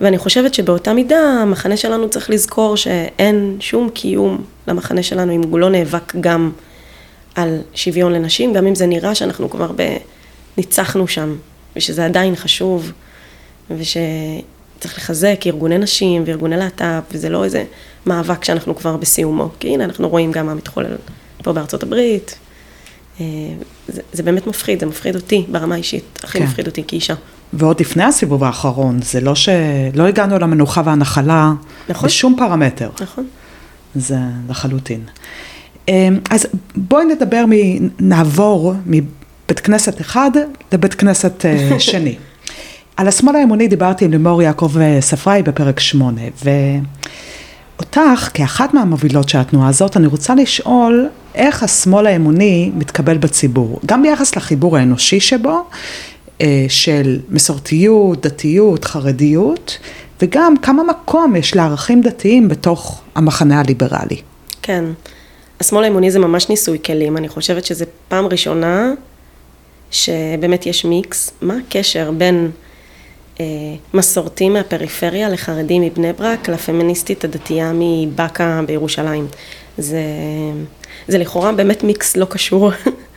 [0.00, 5.58] ואני חושבת שבאותה מידה המחנה שלנו צריך לזכור שאין שום קיום למחנה שלנו אם הוא
[5.58, 6.50] לא נאבק גם
[7.34, 9.96] על שוויון לנשים, גם אם זה נראה שאנחנו כבר ב...
[10.56, 11.36] ניצחנו שם,
[11.76, 12.92] ושזה עדיין חשוב,
[13.70, 17.64] ושצריך לחזק ארגוני נשים וארגוני להט"ב, וזה לא איזה
[18.06, 20.96] מאבק שאנחנו כבר בסיומו, כי הנה אנחנו רואים גם מה מתחולל
[21.42, 22.38] פה בארצות הברית,
[23.20, 23.24] אה,
[23.88, 26.44] זה, זה באמת מפחיד, זה מפחיד אותי ברמה האישית, הכי כן.
[26.44, 27.14] מפחיד אותי כאישה.
[27.52, 31.52] ועוד לפני הסיבוב האחרון, זה לא שלא הגענו למנוחה והנחלה
[31.88, 32.06] נכון.
[32.08, 32.90] בשום פרמטר.
[33.00, 33.26] נכון.
[33.94, 34.16] זה
[34.48, 35.00] לחלוטין.
[35.88, 37.52] אה, אז בואי נדבר, מ...
[38.00, 40.30] נעבור מבית כנסת אחד
[40.72, 42.16] לבית כנסת אה, שני.
[42.96, 49.68] על השמאל האמוני דיברתי עם לימור יעקב ספראי בפרק שמונה, ואותך, כאחת מהמובילות של התנועה
[49.68, 55.60] הזאת, אני רוצה לשאול איך השמאל האמוני מתקבל בציבור, גם ביחס לחיבור האנושי שבו, אה,
[56.68, 59.78] של מסורתיות, דתיות, חרדיות,
[60.22, 64.20] וגם כמה מקום יש לערכים דתיים בתוך המחנה הליברלי.
[64.62, 64.84] כן,
[65.60, 68.92] השמאל האמוני זה ממש ניסוי כלים, אני חושבת שזו פעם ראשונה
[69.90, 72.50] שבאמת יש מיקס, מה הקשר בין
[73.40, 73.44] אה,
[73.94, 79.26] מסורתי מהפריפריה לחרדי מבני ברק לפמיניסטית הדתייה מבאקה בירושלים.
[79.78, 80.02] זה...
[81.08, 82.70] זה לכאורה באמת מיקס לא קשור.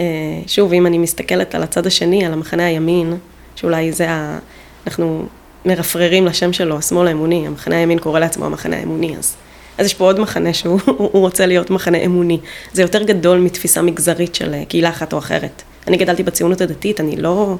[0.00, 0.04] אה,
[0.46, 3.16] שוב, אם אני מסתכלת על הצד השני, על המחנה הימין,
[3.56, 4.38] שאולי זה ה...
[4.86, 5.26] אנחנו
[5.64, 9.36] מרפררים לשם שלו, השמאל האמוני, המחנה הימין קורא לעצמו המחנה האמוני, אז,
[9.78, 10.80] אז יש פה עוד מחנה שהוא
[11.24, 12.38] רוצה להיות מחנה אמוני.
[12.72, 15.62] זה יותר גדול מתפיסה מגזרית של אה, קהילה אחת או אחרת.
[15.86, 17.56] אני גדלתי בציונות הדתית, אני לא...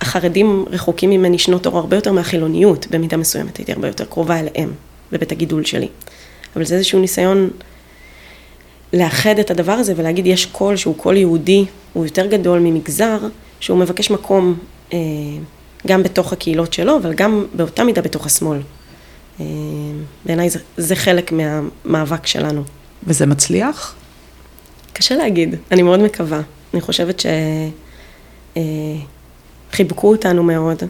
[0.00, 4.72] החרדים רחוקים ממני שנות אור הרבה יותר מהחילוניות, במידה מסוימת, הייתי הרבה יותר קרובה אליהם,
[5.12, 5.88] בבית הגידול שלי.
[6.56, 7.50] אבל זה איזשהו ניסיון
[8.94, 13.18] לאחד את הדבר הזה ולהגיד, יש קול שהוא קול יהודי, הוא יותר גדול ממגזר,
[13.60, 14.58] שהוא מבקש מקום
[14.92, 14.98] אה,
[15.86, 18.60] גם בתוך הקהילות שלו, אבל גם באותה מידה בתוך השמאל.
[19.40, 19.44] אה,
[20.26, 22.62] בעיניי זה, זה חלק מהמאבק שלנו.
[23.06, 23.94] וזה מצליח?
[24.92, 26.40] קשה להגיד, אני מאוד מקווה.
[26.74, 27.22] אני חושבת
[29.70, 30.82] שחיבקו אה, אותנו מאוד,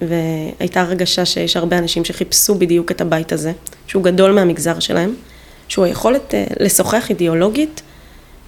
[0.00, 3.52] והייתה הרגשה שיש הרבה אנשים שחיפשו בדיוק את הבית הזה,
[3.86, 5.14] שהוא גדול מהמגזר שלהם,
[5.70, 7.82] שהוא היכולת אה, לשוחח אידיאולוגית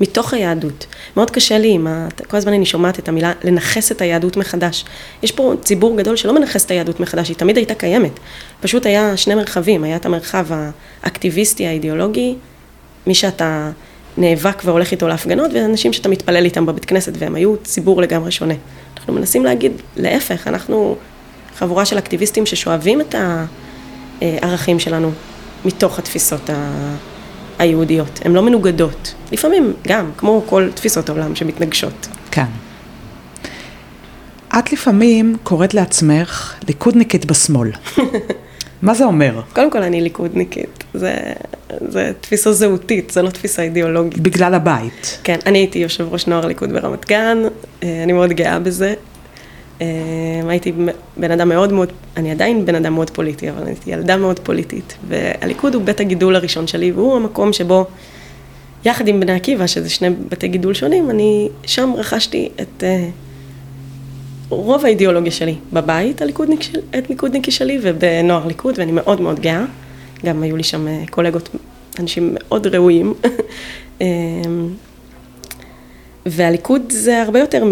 [0.00, 0.86] מתוך היהדות.
[1.16, 2.08] מאוד קשה לי עם ה...
[2.28, 4.84] כל הזמן אני שומעת את המילה לנכס את היהדות מחדש.
[5.22, 8.12] יש פה ציבור גדול שלא מנכס את היהדות מחדש, היא תמיד הייתה קיימת.
[8.60, 10.46] פשוט היה שני מרחבים, היה את המרחב
[11.02, 12.34] האקטיביסטי האידיאולוגי,
[13.06, 13.70] מי שאתה
[14.18, 18.54] נאבק והולך איתו להפגנות, ואנשים שאתה מתפלל איתם בבית כנסת, והם היו ציבור לגמרי שונה.
[18.96, 20.96] אנחנו מנסים להגיד, להפך, אנחנו
[21.56, 23.14] חבורה של אקטיביסטים ששואבים את
[24.20, 25.10] הערכים שלנו
[25.64, 26.94] מתוך התפיסות ה...
[27.62, 29.14] היהודיות, הן לא מנוגדות.
[29.32, 32.08] לפעמים גם, כמו כל תפיסות העולם שמתנגשות.
[32.30, 32.46] כן.
[34.58, 37.70] את לפעמים קוראת לעצמך ליכודניקית בשמאל.
[38.82, 39.40] מה זה אומר?
[39.52, 41.14] קודם כל אני ליכודניקית, זה,
[41.88, 44.18] זה תפיסה זהותית, זה לא תפיסה אידיאולוגית.
[44.20, 45.18] בגלל הבית.
[45.24, 47.38] כן, אני הייתי יושב ראש נוער ליכוד ברמת גן,
[47.82, 48.94] אה, אני מאוד גאה בזה.
[49.82, 50.72] אה, הייתי
[51.16, 54.96] בן אדם מאוד מאוד, אני עדיין בן אדם מאוד פוליטי, אבל הייתי ילדה מאוד פוליטית.
[55.08, 57.86] והליכוד הוא בית הגידול הראשון שלי, והוא המקום שבו,
[58.84, 62.84] יחד עם בני עקיבא, שזה שני בתי גידול שונים, אני שם רכשתי את uh,
[64.48, 65.54] רוב האידיאולוגיה שלי.
[65.72, 69.64] בבית, הליכודניק של, את ליכודניקי שלי, ובנוער ליכוד, ואני מאוד מאוד גאה.
[70.26, 71.48] גם היו לי שם uh, קולגות,
[71.98, 73.14] אנשים מאוד ראויים.
[76.26, 77.70] והליכוד זה הרבה יותר מ...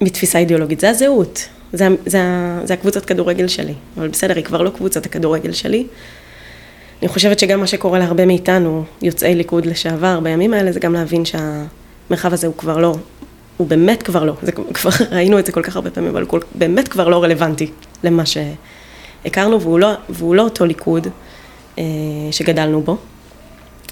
[0.00, 2.20] מתפיסה אידיאולוגית, זה הזהות, זה, זה,
[2.64, 5.86] זה הקבוצת כדורגל שלי, אבל בסדר, היא כבר לא קבוצת הכדורגל שלי.
[7.02, 11.22] אני חושבת שגם מה שקורה להרבה מאיתנו, יוצאי ליכוד לשעבר, בימים האלה, זה גם להבין
[11.24, 12.96] שהמרחב הזה הוא כבר לא,
[13.56, 16.40] הוא באמת כבר לא, זה כבר ראינו את זה כל כך הרבה פעמים, אבל הוא
[16.54, 17.70] באמת כבר לא רלוונטי
[18.04, 21.06] למה שהכרנו, והוא לא, והוא לא אותו ליכוד
[21.78, 21.84] אה,
[22.30, 22.96] שגדלנו בו.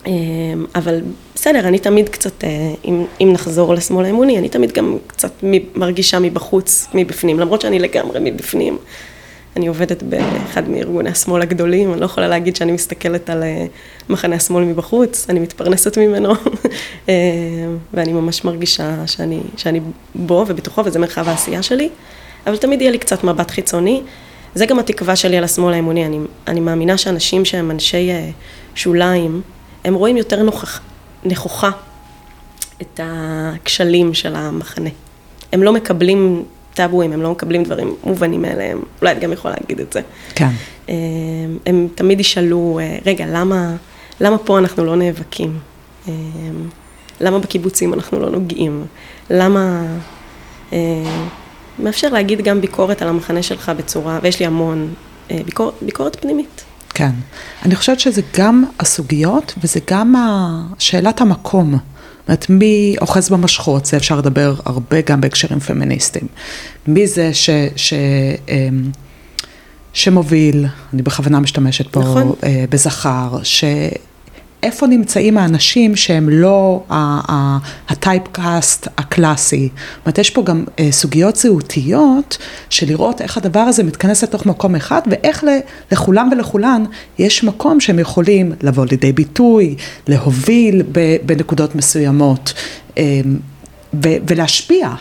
[0.06, 1.00] אמ, אבל
[1.34, 5.32] בסדר, אני תמיד קצת, אה, אם, אם נחזור לשמאל האמוני, אני תמיד גם קצת
[5.74, 8.78] מרגישה מבחוץ, מבפנים, למרות שאני לגמרי מבפנים.
[9.56, 13.66] אני עובדת באחד מארגוני השמאל הגדולים, אני לא יכולה להגיד שאני מסתכלת על אה,
[14.08, 16.32] מחנה השמאל מבחוץ, אני מתפרנסת ממנו,
[17.08, 17.14] אה,
[17.94, 19.80] ואני ממש מרגישה שאני, שאני
[20.14, 21.88] בו ובתוכו, וזה מרחב העשייה שלי,
[22.46, 24.02] אבל תמיד יהיה לי קצת מבט חיצוני.
[24.54, 28.10] זה גם התקווה שלי על השמאל האמוני, אני, אני מאמינה שאנשים שהם אנשי
[28.74, 29.42] שוליים,
[29.84, 30.80] הם רואים יותר נוכח,
[31.24, 31.70] נכוחה
[32.82, 34.90] את הכשלים של המחנה.
[35.52, 39.80] הם לא מקבלים טאבואים, הם לא מקבלים דברים מובנים מאליהם, אולי את גם יכולה להגיד
[39.80, 40.00] את זה.
[40.34, 40.48] כן.
[40.88, 43.76] הם, הם תמיד ישאלו, רגע, למה,
[44.20, 45.58] למה פה אנחנו לא נאבקים?
[47.20, 48.84] למה בקיבוצים אנחנו לא נוגעים?
[49.30, 49.82] למה...
[51.78, 54.94] מאפשר להגיד גם ביקורת על המחנה שלך בצורה, ויש לי המון,
[55.44, 56.64] ביקור, ביקורת פנימית.
[56.94, 57.10] כן.
[57.64, 60.14] אני חושבת שזה גם הסוגיות וזה גם
[60.78, 61.70] שאלת המקום.
[61.72, 66.26] זאת אומרת, מי אוחז במשכות, זה אפשר לדבר הרבה גם בהקשרים פמיניסטיים.
[66.86, 67.94] מי זה ש, ש,
[68.48, 68.90] אמ,
[69.92, 72.32] שמוביל, אני בכוונה משתמשת פה נכון.
[72.44, 73.64] אה, בזכר, ש...
[74.62, 76.84] איפה נמצאים האנשים שהם לא
[77.88, 79.68] הטייפקאסט הקלאסי.
[79.72, 82.38] זאת אומרת, יש פה גם אה, סוגיות זהותיות
[82.70, 85.44] של לראות איך הדבר הזה מתכנס לתוך מקום אחד, ואיך
[85.92, 86.84] לכולם ולכולן
[87.18, 89.74] יש מקום שהם יכולים לבוא לידי ביטוי,
[90.08, 90.82] להוביל
[91.26, 92.52] בנקודות מסוימות
[92.98, 93.20] אה,
[94.02, 94.94] ולהשפיע.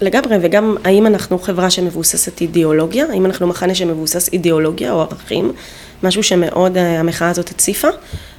[0.00, 5.52] לגמרי, וגם האם אנחנו חברה שמבוססת אידיאולוגיה, האם אנחנו מחנה שמבוסס אידיאולוגיה או ערכים,
[6.02, 7.88] משהו שמאוד אה, המחאה הזאת הציפה,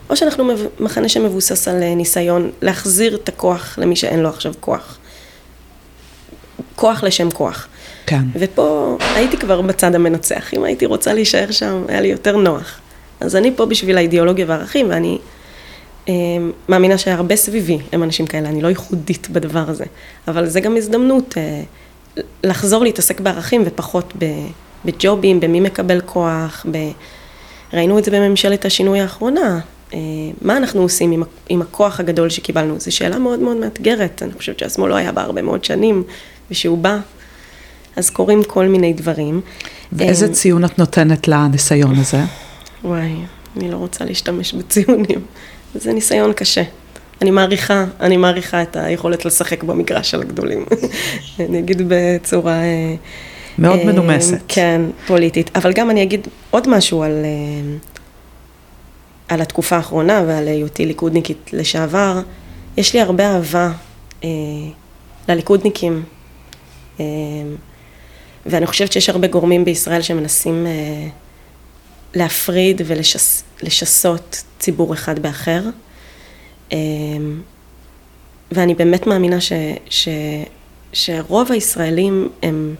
[0.09, 4.97] או שאנחנו מחנה שמבוסס על אה, ניסיון להחזיר את הכוח למי שאין לו עכשיו כוח.
[6.75, 7.67] כוח לשם כוח.
[8.05, 8.21] כן.
[8.35, 12.79] ופה הייתי כבר בצד המנצח, אם הייתי רוצה להישאר שם, היה לי יותר נוח.
[13.19, 15.17] אז אני פה בשביל האידיאולוגיה והערכים, ואני
[16.69, 19.85] מאמינה שהרבה סביבי הם אנשים כאלה, אני לא ייחודית בדבר הזה,
[20.27, 21.61] אבל זה גם הזדמנות אה,
[22.43, 24.13] לחזור להתעסק בערכים ופחות
[24.85, 26.77] בג'ובים, במי מקבל כוח, ב...
[27.73, 29.59] ראינו את זה בממשלת השינוי האחרונה.
[30.41, 32.79] מה אנחנו עושים עם, עם הכוח הגדול שקיבלנו?
[32.79, 36.03] זו שאלה מאוד מאוד מאתגרת, אני חושבת שהשמאל לא היה בה הרבה מאוד שנים,
[36.51, 36.97] ושהוא בא,
[37.95, 39.41] אז קורים כל מיני דברים.
[39.93, 42.19] ואיזה ציון את נותנת לניסיון הזה?
[42.83, 43.15] וואי,
[43.57, 45.21] אני לא רוצה להשתמש בציונים.
[45.75, 46.63] זה ניסיון קשה.
[47.21, 50.65] אני מעריכה, אני מעריכה את היכולת לשחק במגרש של הגדולים.
[51.49, 52.53] אני אגיד בצורה...
[52.53, 52.95] אה,
[53.57, 54.37] מאוד אה, מנומסת.
[54.47, 55.57] כן, פוליטית.
[55.57, 57.77] אבל גם אני אגיד עוד משהו על, אה,
[59.27, 62.21] על התקופה האחרונה ועל היותי ליכודניקית לשעבר.
[62.77, 63.71] יש לי הרבה אהבה
[65.29, 66.03] לליכודניקים.
[68.45, 70.67] ואני חושבת שיש הרבה גורמים בישראל שמנסים
[72.13, 75.63] להפריד ולשסות ציבור אחד באחר.
[76.71, 77.41] אמ,
[78.51, 79.51] ואני באמת מאמינה ש,
[79.89, 80.07] ש,
[80.93, 82.75] שרוב הישראלים הם,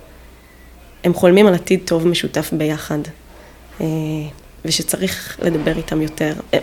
[1.03, 2.99] הם חולמים על עתיד טוב משותף ביחד,
[3.81, 3.85] אה,
[4.65, 6.33] ושצריך לדבר איתם יותר.
[6.53, 6.59] אה,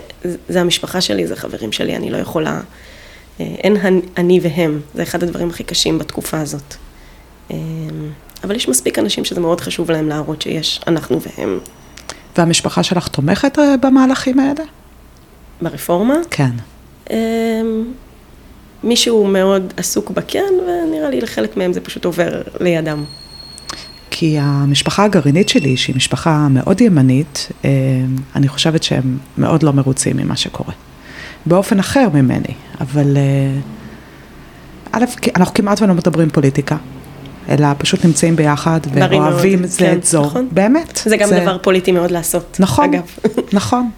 [0.49, 2.59] זה המשפחה שלי, זה חברים שלי, אני לא יכולה...
[3.39, 6.75] אה, אין אני והם, זה אחד הדברים הכי קשים בתקופה הזאת.
[8.43, 11.59] אבל יש מספיק אנשים שזה מאוד חשוב להם להראות שיש אנחנו והם.
[12.37, 14.63] והמשפחה שלך תומכת במהלכים האלה?
[15.61, 16.15] ברפורמה?
[16.31, 16.51] כן.
[17.09, 17.15] אמ,
[18.83, 23.03] מישהו מאוד עסוק בכן, ונראה לי לחלק מהם זה פשוט עובר לידם.
[24.11, 27.69] כי המשפחה הגרעינית שלי, שהיא משפחה מאוד ימנית, אמ,
[28.35, 30.73] אני חושבת שהם מאוד לא מרוצים ממה שקורה.
[31.45, 33.59] באופן אחר ממני, אבל אה,
[34.91, 36.77] א', אנחנו כמעט ולא מדברים פוליטיקה.
[37.49, 40.21] אלא פשוט נמצאים ביחד ואוהבים זה כן, את זו.
[40.21, 40.47] נכון.
[40.51, 41.01] באמת.
[41.05, 41.39] זה גם זה...
[41.39, 43.03] דבר פוליטי מאוד לעשות, נכון, אגב.
[43.53, 43.89] נכון,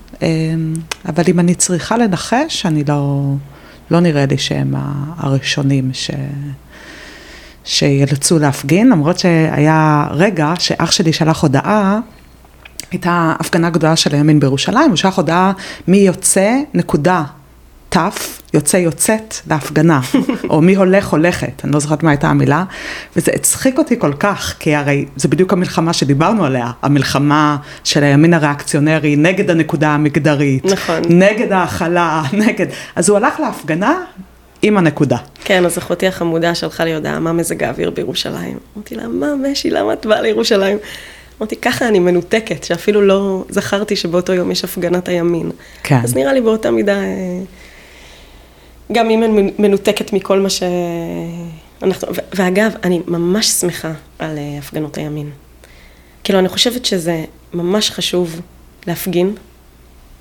[1.05, 3.33] אבל אם אני צריכה לנחש, אני לא,
[3.91, 4.73] לא נראה לי שהם
[5.17, 6.11] הראשונים ש...
[7.63, 11.99] שילצו להפגין, למרות שהיה רגע שאח שלי שלח הודעה,
[12.91, 15.51] הייתה הפגנה גדולה של הימין בירושלים, הוא שלח הודעה
[15.87, 17.23] מי יוצא, נקודה,
[17.97, 17.97] ת',
[18.53, 19.99] יוצא יוצאת להפגנה,
[20.49, 22.63] או מי הולך הולכת, אני לא זוכרת מה הייתה המילה,
[23.15, 28.33] וזה הצחיק אותי כל כך, כי הרי זה בדיוק המלחמה שדיברנו עליה, המלחמה של הימין
[28.33, 34.03] הריאקציונרי נגד הנקודה המגדרית, נכון, נגד ההכלה, נגד, אז הוא הלך להפגנה
[34.61, 35.17] עם הנקודה.
[35.43, 38.57] כן, אז אחותי החמודה שלחה לי הודעה, מה מזג האוויר בירושלים?
[38.75, 40.77] אמרתי לה, מה משי, למה את באה לירושלים?
[41.39, 45.51] אמרתי, ככה אני מנותקת, שאפילו לא זכרתי שבאותו יום יש הפגנת הימין.
[45.83, 45.99] כן.
[46.03, 46.97] אז נראה לי באותה מידה...
[48.91, 50.63] גם אם אני מנותקת מכל מה ש...
[51.83, 52.07] אנחנו...
[52.33, 55.29] ואגב, אני ממש שמחה על אה, הפגנות הימין.
[56.23, 57.23] כאילו, אני חושבת שזה
[57.53, 58.41] ממש חשוב
[58.87, 59.35] להפגין.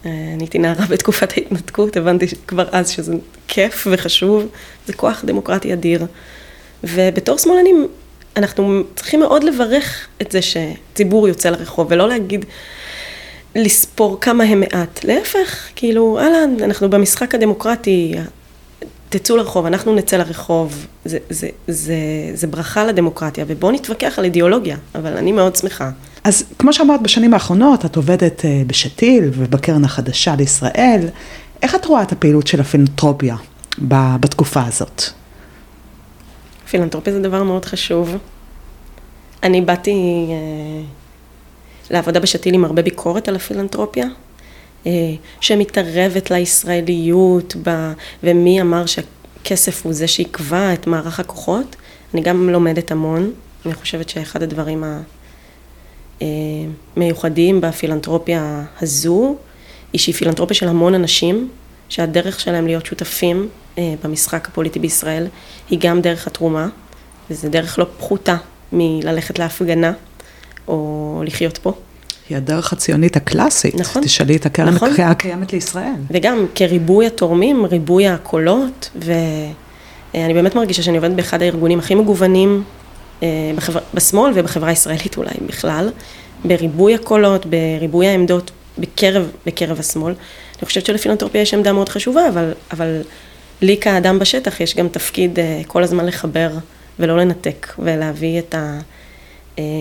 [0.07, 3.15] אה, אני הייתי נערה בתקופת ההתנתקות, הבנתי כבר אז שזה
[3.49, 4.47] כיף וחשוב,
[4.87, 6.07] זה כוח דמוקרטי אדיר.
[6.85, 7.89] ובתור שמאלנים,
[8.37, 12.45] אנחנו צריכים מאוד לברך את זה שציבור יוצא לרחוב, ולא להגיד,
[13.57, 15.05] לספור כמה הם מעט.
[15.05, 18.15] להפך, כאילו, אהלן, אנחנו במשחק הדמוקרטי,
[19.11, 21.95] תצאו לרחוב, אנחנו נצא לרחוב, זה, זה, זה,
[22.35, 25.91] זה ברכה לדמוקרטיה, ובואו נתווכח על אידיאולוגיה, אבל אני מאוד שמחה.
[26.25, 31.09] אז כמו שאמרת, בשנים האחרונות את עובדת אה, בשתיל ובקרן החדשה לישראל,
[31.63, 33.37] איך את רואה את הפעילות של הפילנטרופיה
[34.21, 35.03] בתקופה הזאת?
[36.71, 38.17] פילנטרופיה זה דבר מאוד חשוב.
[39.43, 39.91] אני באתי
[40.29, 40.83] אה,
[41.91, 44.07] לעבודה בשתיל עם הרבה ביקורת על הפילנטרופיה.
[44.87, 44.93] אה,
[45.41, 51.77] שמתערבת לישראליות, ב, ומי אמר שהכסף הוא זה שיקבע את מערך הכוחות.
[52.15, 53.33] אני גם לומדת המון,
[53.67, 54.85] אני חושבת שאחד הדברים
[56.97, 59.37] המיוחדים אה, בפילנטרופיה הזו,
[59.93, 61.49] היא שהיא פילנטרופיה של המון אנשים,
[61.89, 65.27] שהדרך שלהם להיות שותפים אה, במשחק הפוליטי בישראל
[65.71, 66.69] היא גם דרך התרומה,
[67.31, 68.37] וזו דרך לא פחותה
[68.73, 69.93] מללכת להפגנה
[70.69, 71.73] או לחיות פה.
[72.31, 73.75] היא הדרך הציונית הקלאסית.
[73.75, 74.03] נכון.
[74.03, 74.91] תשאלי את הקרן נכון.
[74.99, 75.93] הקיימת לישראל.
[76.11, 78.91] וגם כריבוי התורמים, ריבוי הקולות,
[80.15, 82.63] ואני באמת מרגישה שאני עובדת באחד הארגונים הכי מגוונים
[83.23, 83.81] אה, בחבר...
[83.95, 85.91] בשמאל ובחברה הישראלית אולי בכלל,
[86.45, 90.15] בריבוי הקולות, בריבוי העמדות בקרב, בקרב השמאל.
[90.59, 93.01] אני חושבת שלפילנטרופיה יש עמדה מאוד חשובה, אבל, אבל
[93.63, 96.51] לי כאדם בשטח יש גם תפקיד אה, כל הזמן לחבר
[96.99, 98.79] ולא לנתק, ולהביא את ה...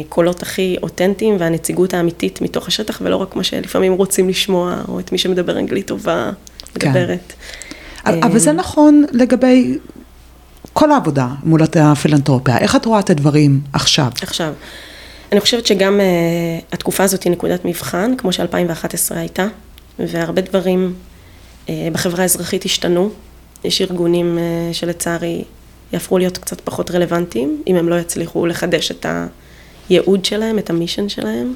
[0.06, 5.12] הקולות הכי אותנטיים והנציגות האמיתית מתוך השטח, ולא רק מה שלפעמים רוצים לשמוע, או את
[5.12, 6.32] מי שמדבר אנגלית טובה,
[6.74, 6.90] כן.
[6.90, 7.34] מדברת.
[8.06, 8.24] כן.
[8.24, 9.78] אבל זה נכון לגבי
[10.74, 12.58] כל העבודה מול הפילנטרופיה.
[12.58, 14.12] איך את רואה את הדברים עכשיו?
[14.22, 14.54] עכשיו.
[15.32, 19.48] אני חושבת שגם uh, התקופה הזאת היא נקודת מבחן, כמו ש-2011 הייתה,
[20.00, 20.94] והרבה דברים
[21.66, 23.10] uh, בחברה האזרחית השתנו.
[23.64, 25.44] יש ארגונים uh, שלצערי
[25.94, 29.28] יהפכו להיות קצת פחות רלוונטיים, אם הם לא יצליחו לחדש את ה...
[29.90, 31.54] הייעוד שלהם, את המישן שלהם,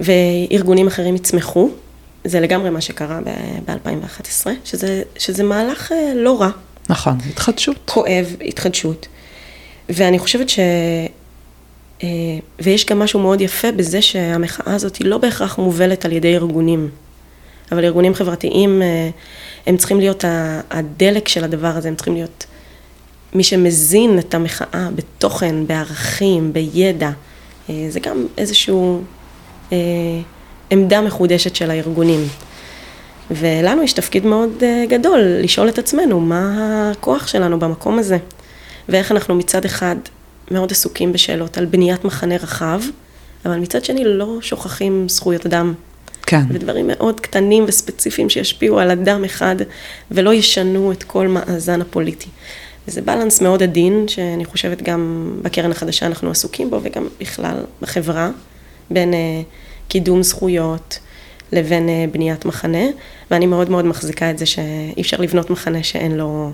[0.00, 1.70] וארגונים אחרים יצמחו.
[2.24, 3.20] זה לגמרי מה שקרה
[3.66, 6.50] ב-2011, שזה, שזה מהלך אה, לא רע.
[6.88, 7.76] נכון, התחדשות.
[7.84, 9.08] כואב, התחדשות.
[9.88, 10.58] ואני חושבת ש...
[12.02, 12.08] אה,
[12.60, 16.90] ויש גם משהו מאוד יפה בזה שהמחאה הזאת היא לא בהכרח מובלת על ידי ארגונים.
[17.72, 19.10] אבל ארגונים חברתיים, אה,
[19.66, 20.24] הם צריכים להיות
[20.70, 22.46] הדלק של הדבר הזה, הם צריכים להיות
[23.36, 27.10] מי שמזין את המחאה בתוכן, בערכים, בידע.
[27.70, 28.74] אה, זה גם איזושהי
[30.70, 32.28] עמדה מחודשת של הארגונים.
[33.30, 38.18] ולנו יש תפקיד מאוד גדול לשאול את עצמנו מה הכוח שלנו במקום הזה,
[38.88, 39.96] ואיך אנחנו מצד אחד
[40.50, 42.80] מאוד עסוקים בשאלות על בניית מחנה רחב,
[43.44, 45.74] אבל מצד שני לא שוכחים זכויות אדם.
[46.26, 46.42] כן.
[46.50, 49.56] ודברים מאוד קטנים וספציפיים שישפיעו על אדם אחד
[50.10, 52.28] ולא ישנו את כל מאזן הפוליטי.
[52.88, 58.30] וזה בלנס מאוד עדין, שאני חושבת גם בקרן החדשה אנחנו עסוקים בו, וגם בכלל בחברה,
[58.90, 59.16] בין uh,
[59.88, 60.98] קידום זכויות
[61.52, 62.84] לבין uh, בניית מחנה,
[63.30, 66.52] ואני מאוד מאוד מחזיקה את זה שאי אפשר לבנות מחנה שאין לו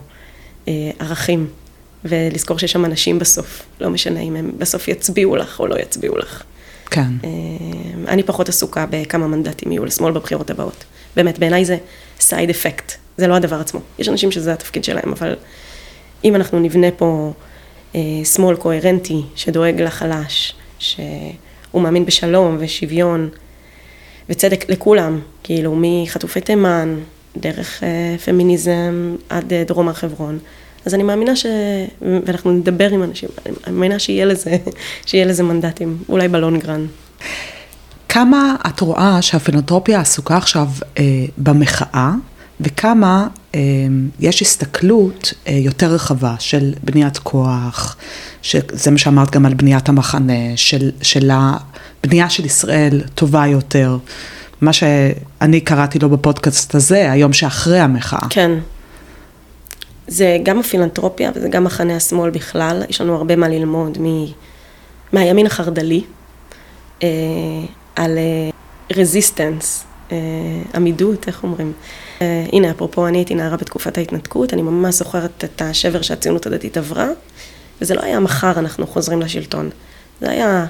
[0.64, 0.68] uh,
[0.98, 1.46] ערכים
[2.04, 6.18] ולזכור שיש שם אנשים בסוף, לא משנה אם הם בסוף יצביעו לך או לא יצביעו
[6.18, 6.42] לך.
[6.90, 7.06] כן.
[7.24, 7.30] אה,
[8.08, 10.84] אני פחות עסוקה בכמה מנדטים יהיו לשמאל בבחירות הבאות.
[11.16, 11.76] באמת, בעיניי זה
[12.20, 13.80] סייד אפקט, זה לא הדבר עצמו.
[13.98, 15.36] יש אנשים שזה התפקיד שלהם, אבל
[16.24, 17.32] אם אנחנו נבנה פה
[17.94, 21.02] אה, שמאל קוהרנטי, שדואג לחלש, שהוא
[21.74, 23.28] מאמין בשלום ושוויון
[24.28, 26.98] וצדק לכולם, כאילו מחטופי תימן,
[27.37, 30.38] דרך אה, פמיניזם עד אה, דרום הר חברון,
[30.87, 31.46] אז אני מאמינה ש...
[32.02, 34.56] ואנחנו נדבר עם אנשים, אני מאמינה שיהיה לזה,
[35.06, 36.87] שיהיה לזה מנדטים, אולי בלונגרן.
[38.08, 40.66] כמה את רואה שהפילנטרופיה עסוקה עכשיו
[40.98, 41.04] אה,
[41.38, 42.12] במחאה,
[42.61, 43.28] וכמה
[44.20, 47.96] יש הסתכלות אה, יותר רחבה של בניית כוח,
[48.42, 53.98] שזה מה שאמרת גם על בניית המחנה, של, של הבנייה של ישראל טובה יותר,
[54.60, 58.28] מה שאני קראתי לו בפודקאסט הזה, היום שאחרי המחאה.
[58.30, 58.50] כן.
[60.06, 64.24] זה גם הפילנטרופיה וזה גם מחנה השמאל בכלל, יש לנו הרבה מה ללמוד מ...
[65.12, 66.04] מהימין החרד"לי,
[67.02, 67.08] אה,
[67.96, 68.18] על
[68.96, 70.16] רזיסטנס, אה,
[70.74, 71.72] עמידות, איך אומרים?
[72.22, 76.76] אה, הנה, אפרופו, אני הייתי נערה בתקופת ההתנתקות, אני ממש זוכרת את השבר שהציונות הדתית
[76.76, 77.08] עברה,
[77.80, 79.70] וזה לא היה מחר אנחנו חוזרים לשלטון,
[80.20, 80.66] זה היה,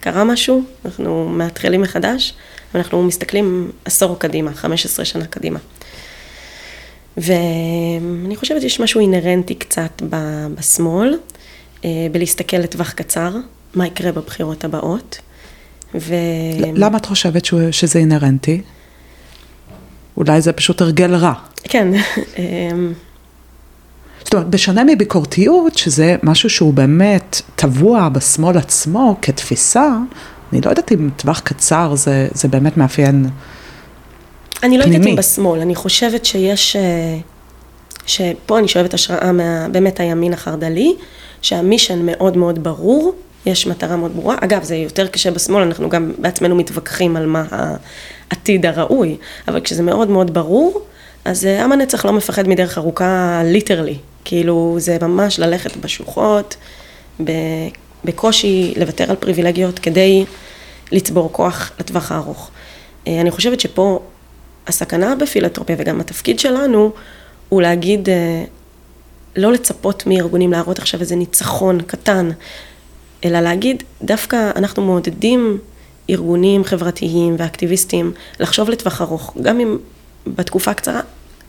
[0.00, 2.34] קרה משהו, אנחנו מתחילים מחדש,
[2.74, 5.58] ואנחנו מסתכלים עשור קדימה, 15 שנה קדימה.
[7.16, 10.02] ואני חושבת שיש משהו אינהרנטי קצת
[10.54, 11.18] בשמאל,
[11.84, 13.36] אה, בלהסתכל לטווח קצר,
[13.74, 15.18] מה יקרה בבחירות הבאות.
[15.94, 16.14] ו...
[16.74, 18.62] למה את חושבת שזה אינהרנטי?
[20.16, 21.32] אולי זה פשוט הרגל רע.
[21.64, 21.88] כן.
[22.38, 22.92] אמ,
[24.24, 29.88] זאת אומרת, בשונה מביקורתיות, שזה משהו שהוא באמת טבוע בשמאל עצמו כתפיסה,
[30.52, 33.28] אני לא יודעת אם טווח קצר זה, זה באמת מאפיין
[34.62, 37.18] אני לא יודעת אם בשמאל, אני חושבת שיש, אה,
[38.06, 40.96] שפה אני שואבת השראה מה, באמת הימין החרד"לי,
[41.42, 43.14] שהמישן מאוד מאוד ברור,
[43.46, 44.36] יש מטרה מאוד ברורה.
[44.40, 47.44] אגב, זה יותר קשה בשמאל, אנחנו גם בעצמנו מתווכחים על מה
[48.30, 49.16] העתיד הראוי,
[49.48, 50.82] אבל כשזה מאוד מאוד ברור,
[51.24, 56.56] אז אה, עם הנצח לא מפחד מדרך ארוכה ליטרלי, כאילו זה ממש ללכת בשוחות,
[58.04, 60.24] בקושי לוותר על פריבילגיות כדי
[60.92, 62.50] לצבור כוח לטווח הארוך.
[63.06, 64.00] אה, אני חושבת שפה
[64.66, 66.90] הסכנה בפילנטרופיה וגם התפקיד שלנו
[67.48, 68.44] הוא להגיד, אה,
[69.36, 72.30] לא לצפות מארגונים להראות עכשיו איזה ניצחון קטן,
[73.24, 75.58] אלא להגיד, דווקא אנחנו מעודדים
[76.10, 79.76] ארגונים חברתיים ואקטיביסטים לחשוב לטווח ארוך, גם אם
[80.26, 81.00] בתקופה הקצרה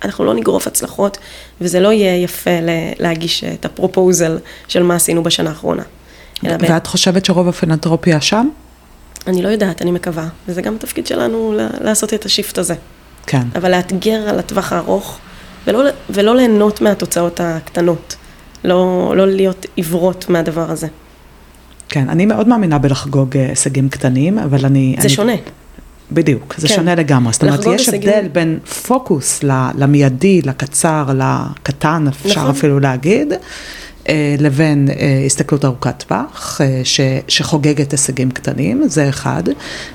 [0.04, 1.18] אנחנו לא נגרוף הצלחות,
[1.62, 2.52] וזה לא יהיה יפה
[3.00, 5.84] להגיש את הפרופוזל של מה עשינו בשנה האחרונה.
[6.44, 8.50] ואת חושבת שרוב הפילנטרופיה שם?
[9.28, 12.76] אני לא יודעת, אני מקווה, וזה גם התפקיד שלנו לעשות את השיפט הזה.
[13.26, 13.48] כן.
[13.56, 15.18] אבל לאתגר על הטווח הארוך,
[15.68, 18.16] ולא, ולא ליהנות מהתוצאות הקטנות.
[18.64, 20.88] לא, לא להיות עיוורות מהדבר הזה.
[21.90, 24.96] כן, אני מאוד מאמינה בלחגוג אה, הישגים קטנים, אבל אני...
[24.98, 25.10] זה אני...
[25.10, 25.34] שונה.
[26.12, 26.76] בדיוק, זה כן.
[26.76, 27.34] שונה לגמרי.
[27.34, 28.10] זאת אומרת, יש הישגים...
[28.10, 29.44] הבדל בין פוקוס
[29.78, 32.50] למיידי, לקצר, לקטן, אפשר נכון.
[32.50, 33.34] אפילו להגיד,
[34.10, 36.82] אה, לבין אה, הסתכלות ארוכת טווח, אה,
[37.28, 39.44] שחוגגת הישגים קטנים, זה אחד.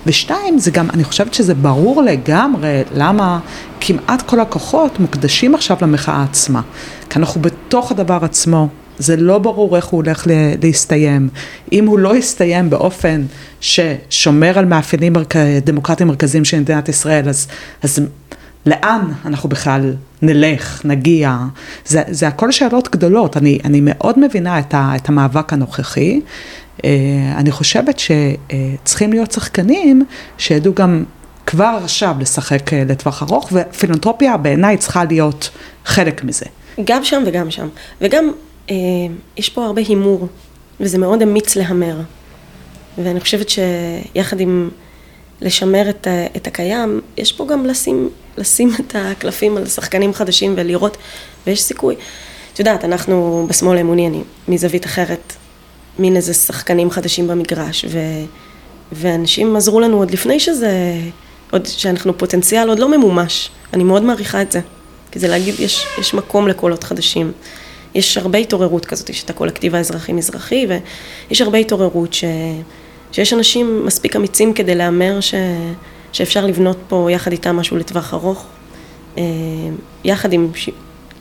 [0.06, 3.38] ושתיים, זה גם, אני חושבת שזה ברור לגמרי למה
[3.80, 6.60] כמעט כל הכוחות מוקדשים עכשיו למחאה עצמה.
[7.10, 8.68] כי אנחנו בתוך הדבר עצמו.
[8.99, 10.26] זה לא ברור איך הוא הולך
[10.62, 11.28] להסתיים.
[11.72, 13.22] אם הוא לא יסתיים באופן
[13.61, 15.12] ששומר על מאפיינים
[15.64, 17.47] דמוקרטיים מרכזיים של מדינת ישראל, אז,
[17.82, 18.01] אז
[18.66, 21.36] לאן אנחנו בכלל נלך, נגיע,
[21.86, 26.20] זה, זה הכל שאלות גדולות, אני, אני מאוד מבינה את, ה, את המאבק הנוכחי,
[26.84, 26.90] אה,
[27.36, 30.05] אני חושבת שצריכים להיות שחקנים
[30.38, 31.05] שידעו גם
[31.47, 35.51] כבר עכשיו לשחק אה, לטווח ארוך, ופילנטרופיה בעיניי צריכה להיות
[35.84, 36.47] חלק מזה.
[36.84, 37.68] גם שם וגם שם.
[38.01, 38.30] וגם,
[39.36, 40.28] יש פה הרבה הימור,
[40.80, 41.96] וזה מאוד אמיץ להמר.
[42.98, 44.70] ואני חושבת שיחד עם
[45.40, 46.06] לשמר את,
[46.36, 48.08] את הקיים, יש פה גם לשים,
[48.38, 50.96] לשים את הקלפים על שחקנים חדשים ולראות,
[51.46, 51.94] ויש סיכוי.
[52.52, 55.32] את יודעת, אנחנו בשמאל האמוני, אני מזווית אחרת,
[55.98, 57.98] מין איזה שחקנים חדשים במגרש, ו,
[58.92, 60.72] ואנשים עזרו לנו עוד לפני שזה,
[61.50, 63.50] עוד שאנחנו פוטנציאל עוד לא ממומש.
[63.72, 64.60] אני מאוד מעריכה את זה.
[65.10, 67.32] כי זה להגיד, יש, יש מקום לקולות חדשים.
[67.95, 72.24] יש הרבה התעוררות כזאת, יש את הקולקטיב האזרחי-מזרחי, ויש הרבה התעוררות ש,
[73.12, 75.34] שיש אנשים מספיק אמיצים כדי להמר ש,
[76.12, 78.47] שאפשר לבנות פה יחד איתם משהו לטווח ארוך.
[79.18, 79.22] אה,
[80.05, 80.70] יחד עם, ש...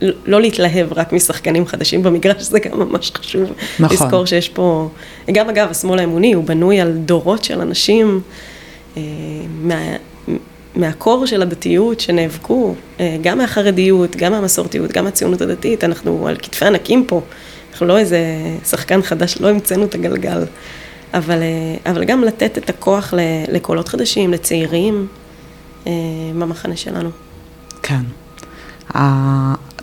[0.02, 3.52] לא להתלהב רק משחקנים חדשים במגרש, זה גם ממש חשוב.
[3.80, 4.08] נכון.
[4.08, 4.90] לזכור שיש פה,
[5.32, 8.22] גם אגב, השמאל האמוני הוא בנוי על דורות של אנשים
[8.98, 9.02] אה,
[9.62, 9.96] מה,
[10.76, 16.66] מהקור של הדתיות שנאבקו, אה, גם מהחרדיות, גם מהמסורתיות, גם מהציונות הדתית, אנחנו על כתפי
[16.66, 17.22] ענקים פה,
[17.72, 18.20] אנחנו לא איזה
[18.66, 20.44] שחקן חדש, לא המצאנו את הגלגל,
[21.14, 23.14] אבל, אה, אבל גם לתת את הכוח
[23.48, 25.08] לקולות חדשים, לצעירים,
[25.88, 25.92] אה,
[26.40, 27.10] במחנה שלנו.
[27.84, 28.02] כן.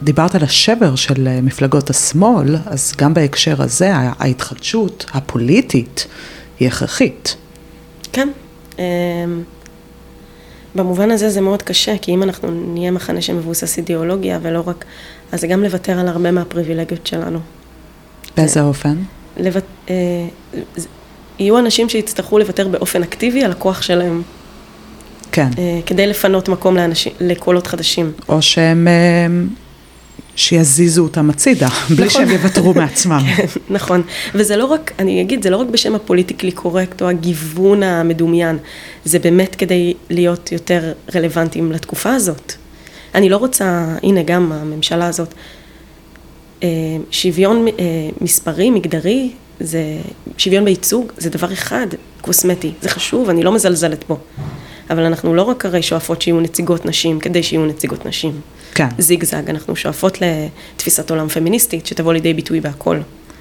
[0.02, 6.06] דיברת על השבר של מפלגות השמאל, אז גם בהקשר הזה ההתחדשות הפוליטית
[6.60, 7.36] היא הכרחית.
[8.12, 8.28] כן.
[10.74, 14.84] במובן הזה זה מאוד קשה, כי אם אנחנו נהיה מחנה שמבוסס אידיאולוגיה ולא רק,
[15.32, 17.38] אז זה גם לוותר על הרבה מהפריבילגיות שלנו.
[18.36, 18.96] באיזה אופן?
[19.36, 19.64] לבט...
[19.90, 19.94] אה,
[21.38, 24.22] יהיו אנשים שיצטרכו לוותר באופן אקטיבי על הכוח שלהם.
[25.32, 25.48] כן.
[25.58, 28.12] אה, כדי לפנות מקום לאנשים, לקולות חדשים.
[28.28, 28.88] או שהם...
[28.88, 29.26] אה,
[30.38, 32.08] שיזיזו אותם הצידה, בלי נכון.
[32.08, 33.20] שהם יוותרו מעצמם.
[33.36, 34.02] כן, נכון.
[34.34, 38.58] וזה לא רק, אני אגיד, זה לא רק בשם הפוליטיקלי קורקט או הגיוון המדומיין,
[39.04, 42.52] זה באמת כדי להיות יותר רלוונטיים לתקופה הזאת.
[43.14, 45.34] אני לא רוצה, הנה גם הממשלה הזאת,
[46.62, 46.68] אה,
[47.10, 47.74] שוויון אה,
[48.20, 49.30] מספרי, מגדרי,
[49.60, 49.82] זה,
[50.38, 51.86] שוויון בייצוג, זה דבר אחד,
[52.20, 54.18] קוסמטי, זה חשוב, אני לא מזלזלת בו.
[54.90, 58.40] אבל אנחנו לא רק הרי שואפות שיהיו נציגות נשים כדי שיהיו נציגות נשים.
[58.74, 58.88] כן.
[58.98, 63.00] זיגזג, אנחנו שואפות לתפיסת עולם פמיניסטית שתבוא לידי ביטוי בהכל.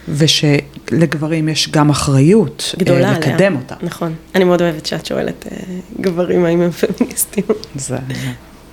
[0.09, 3.49] ושלגברים יש גם אחריות אה, גדולה לקדם עליה.
[3.49, 3.75] אותה.
[3.81, 4.13] נכון.
[4.35, 5.57] אני מאוד אוהבת שאת שואלת אה,
[6.01, 7.43] גברים האם הם פמיניסטים.
[7.75, 7.97] זה,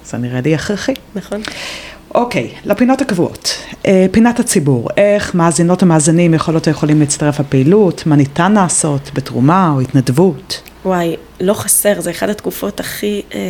[0.04, 0.94] זה נראה לי הכרחי.
[1.14, 1.42] נכון.
[2.14, 3.58] אוקיי, לפינות הקבועות.
[3.86, 9.72] אה, פינת הציבור, איך מאזינות ומאזינים יכולות או יכולים להצטרף לפעילות, מה ניתן לעשות בתרומה
[9.74, 10.60] או התנדבות?
[10.84, 13.40] וואי, לא חסר, זה אחת התקופות הכי אה,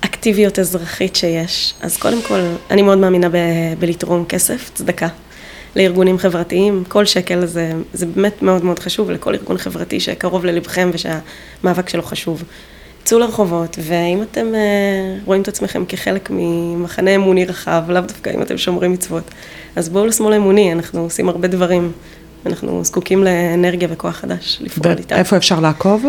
[0.00, 1.74] אקטיביות אזרחית שיש.
[1.80, 2.40] אז קודם כל,
[2.70, 3.36] אני מאוד מאמינה ב,
[3.78, 5.08] בלתרום כסף, צדקה,
[5.76, 6.84] לארגונים חברתיים.
[6.88, 12.02] כל שקל זה, זה באמת מאוד מאוד חשוב לכל ארגון חברתי שקרוב ללבכם ושהמאבק שלו
[12.02, 12.44] חשוב.
[13.04, 18.42] צאו לרחובות, ואם אתם אה, רואים את עצמכם כחלק ממחנה אמוני רחב, לאו דווקא אם
[18.42, 19.24] אתם שומרים מצוות,
[19.76, 21.92] אז בואו לשמאל אמוני, אנחנו עושים הרבה דברים.
[22.46, 25.14] אנחנו זקוקים לאנרגיה וכוח חדש לפעול איתה.
[25.14, 26.04] ואיפה אפשר לעקוב?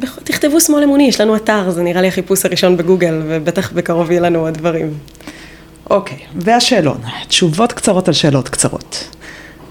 [0.00, 4.20] תכתבו שמאל אמוני, יש לנו אתר, זה נראה לי החיפוש הראשון בגוגל, ובטח בקרוב יהיה
[4.20, 4.94] לנו עוד דברים.
[5.90, 9.08] אוקיי, והשאלון, תשובות קצרות על שאלות קצרות.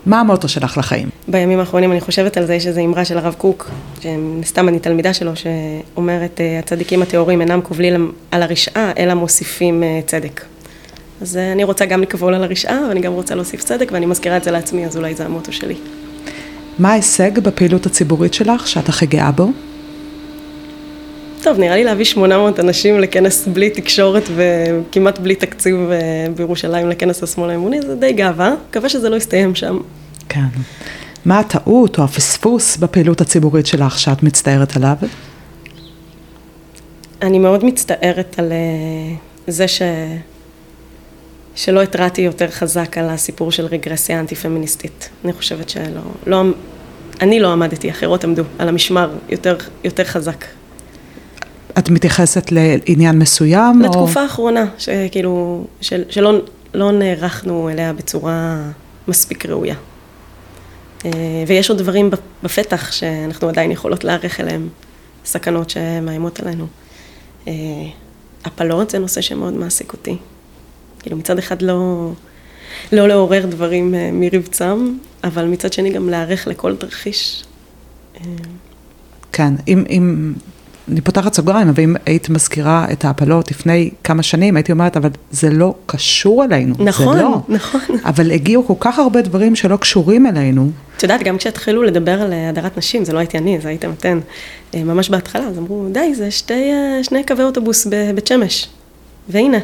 [0.06, 1.10] מה המוטו שלך לחיים?
[1.28, 3.70] בימים האחרונים אני חושבת על זה, יש איזו אמרה של הרב קוק,
[4.44, 10.00] שסתם אני תלמידה שלו, שאומרת, אה, הצדיקים הטהורים אינם קובלים על הרשעה, אלא מוסיפים אה,
[10.06, 10.42] צדק.
[11.22, 14.38] אז אה, אני רוצה גם לקבול על הרשעה, ואני גם רוצה להוסיף צדק, ואני מזכירה
[14.38, 15.76] את זה לעצמי, אז אולי זה המוטו שלי.
[16.80, 19.50] מה ההישג בפעילות הציבורית שלך, שאת הכי גאה בו?
[21.44, 25.98] טוב, נראה לי להביא 800 אנשים לכנס בלי תקשורת וכמעט בלי תקציב אה,
[26.36, 29.78] בירושלים לכנס השמאל האמוני, זה די גאווה, מקווה שזה לא יסתיים שם.
[30.30, 30.46] כן.
[31.26, 34.96] מה הטעות או הפספוס בפעילות הציבורית שלך שאת מצטערת עליו?
[37.22, 39.16] אני מאוד מצטערת על אה,
[39.48, 39.82] זה ש...
[41.56, 45.10] שלא התרעתי יותר חזק על הסיפור של רגרסיה אנטי-פמיניסטית.
[45.26, 46.44] אני חושבת שלא, לא,
[47.22, 50.46] אני לא עמדתי, אחרות עמדו על המשמר יותר, יותר חזק.
[51.82, 53.82] את מתייחסת לעניין מסוים?
[53.82, 54.26] לתקופה או...
[54.26, 56.42] האחרונה, שכאילו, של, שלא
[56.74, 58.62] לא נערכנו אליה בצורה
[59.08, 59.76] מספיק ראויה.
[61.06, 61.12] אה,
[61.48, 62.10] ויש עוד דברים
[62.44, 64.70] בפתח שאנחנו עדיין יכולות להיערך אליהם,
[65.26, 66.68] סכנות שמאיימות עלינו.
[67.48, 67.54] אה,
[68.46, 70.18] הפלות זה נושא שמאוד מעסיק אותי.
[71.00, 72.12] כאילו מצד אחד לא,
[72.92, 77.44] לא לעורר דברים אה, מרבצם, אבל מצד שני גם להיערך לכל תרחיש.
[79.32, 80.34] כן, אם, אם
[80.90, 85.10] אני פותחת סוגריים, אבל אם היית מזכירה את ההפלות לפני כמה שנים, הייתי אומרת, אבל
[85.32, 86.76] זה לא קשור אלינו.
[86.80, 87.42] נכון, זה לא.
[87.50, 87.82] נכון.
[88.06, 90.72] אבל הגיעו כל כך הרבה דברים שלא קשורים אלינו.
[90.98, 94.20] את יודעת, גם כשהתחילו לדבר על הדרת נשים, זה לא הייתי אני, זה היית נותן
[94.76, 98.68] אה, ממש בהתחלה, אז אמרו, די, זה שתי, אה, שני קווי אוטובוס בבית שמש.
[99.30, 99.58] והנה.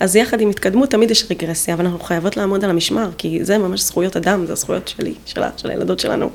[0.00, 3.58] אז יחד עם התקדמות תמיד יש רגרסיה, אבל אנחנו חייבות לעמוד על המשמר, כי זה
[3.58, 6.30] ממש זכויות אדם, זה הזכויות שלי, שלה, של הילדות שלנו.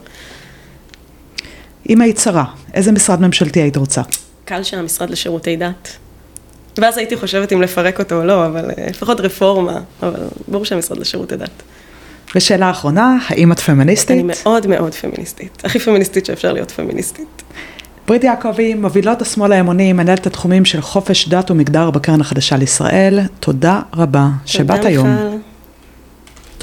[1.90, 4.02] אם היית שרה, איזה משרד ממשלתי היית רוצה?
[4.46, 5.90] קל של המשרד לשירותי דת.
[6.78, 10.98] ואז הייתי חושבת אם לפרק אותו או לא, אבל אה, לפחות רפורמה, אבל ברור שהמשרד
[10.98, 11.64] לשירותי דת.
[12.36, 14.12] ושאלה אחרונה, האם את פמיניסטית?
[14.12, 15.62] אני מאוד מאוד פמיניסטית.
[15.64, 17.44] הכי פמיניסטית שאפשר להיות פמיניסטית.
[18.08, 23.20] ברית יעקבי, מובילות השמאל האמוני, מנהלת התחומים של חופש דת ומגדר בקרן החדשה לישראל.
[23.40, 25.08] תודה רבה שבאת היום.
[25.08, 25.37] תודה מיכל.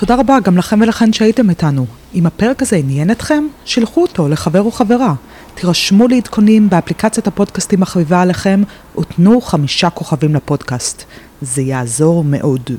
[0.07, 1.87] תודה רבה גם לכם ולכן שהייתם איתנו.
[2.15, 5.15] אם הפרק הזה עניין אתכם, שילחו אותו לחבר או חברה.
[5.55, 8.63] תירשמו לעדכונים באפליקציית הפודקאסטים החביבה עליכם,
[8.99, 11.05] ותנו חמישה כוכבים לפודקאסט.
[11.43, 12.71] זה יעזור מאוד.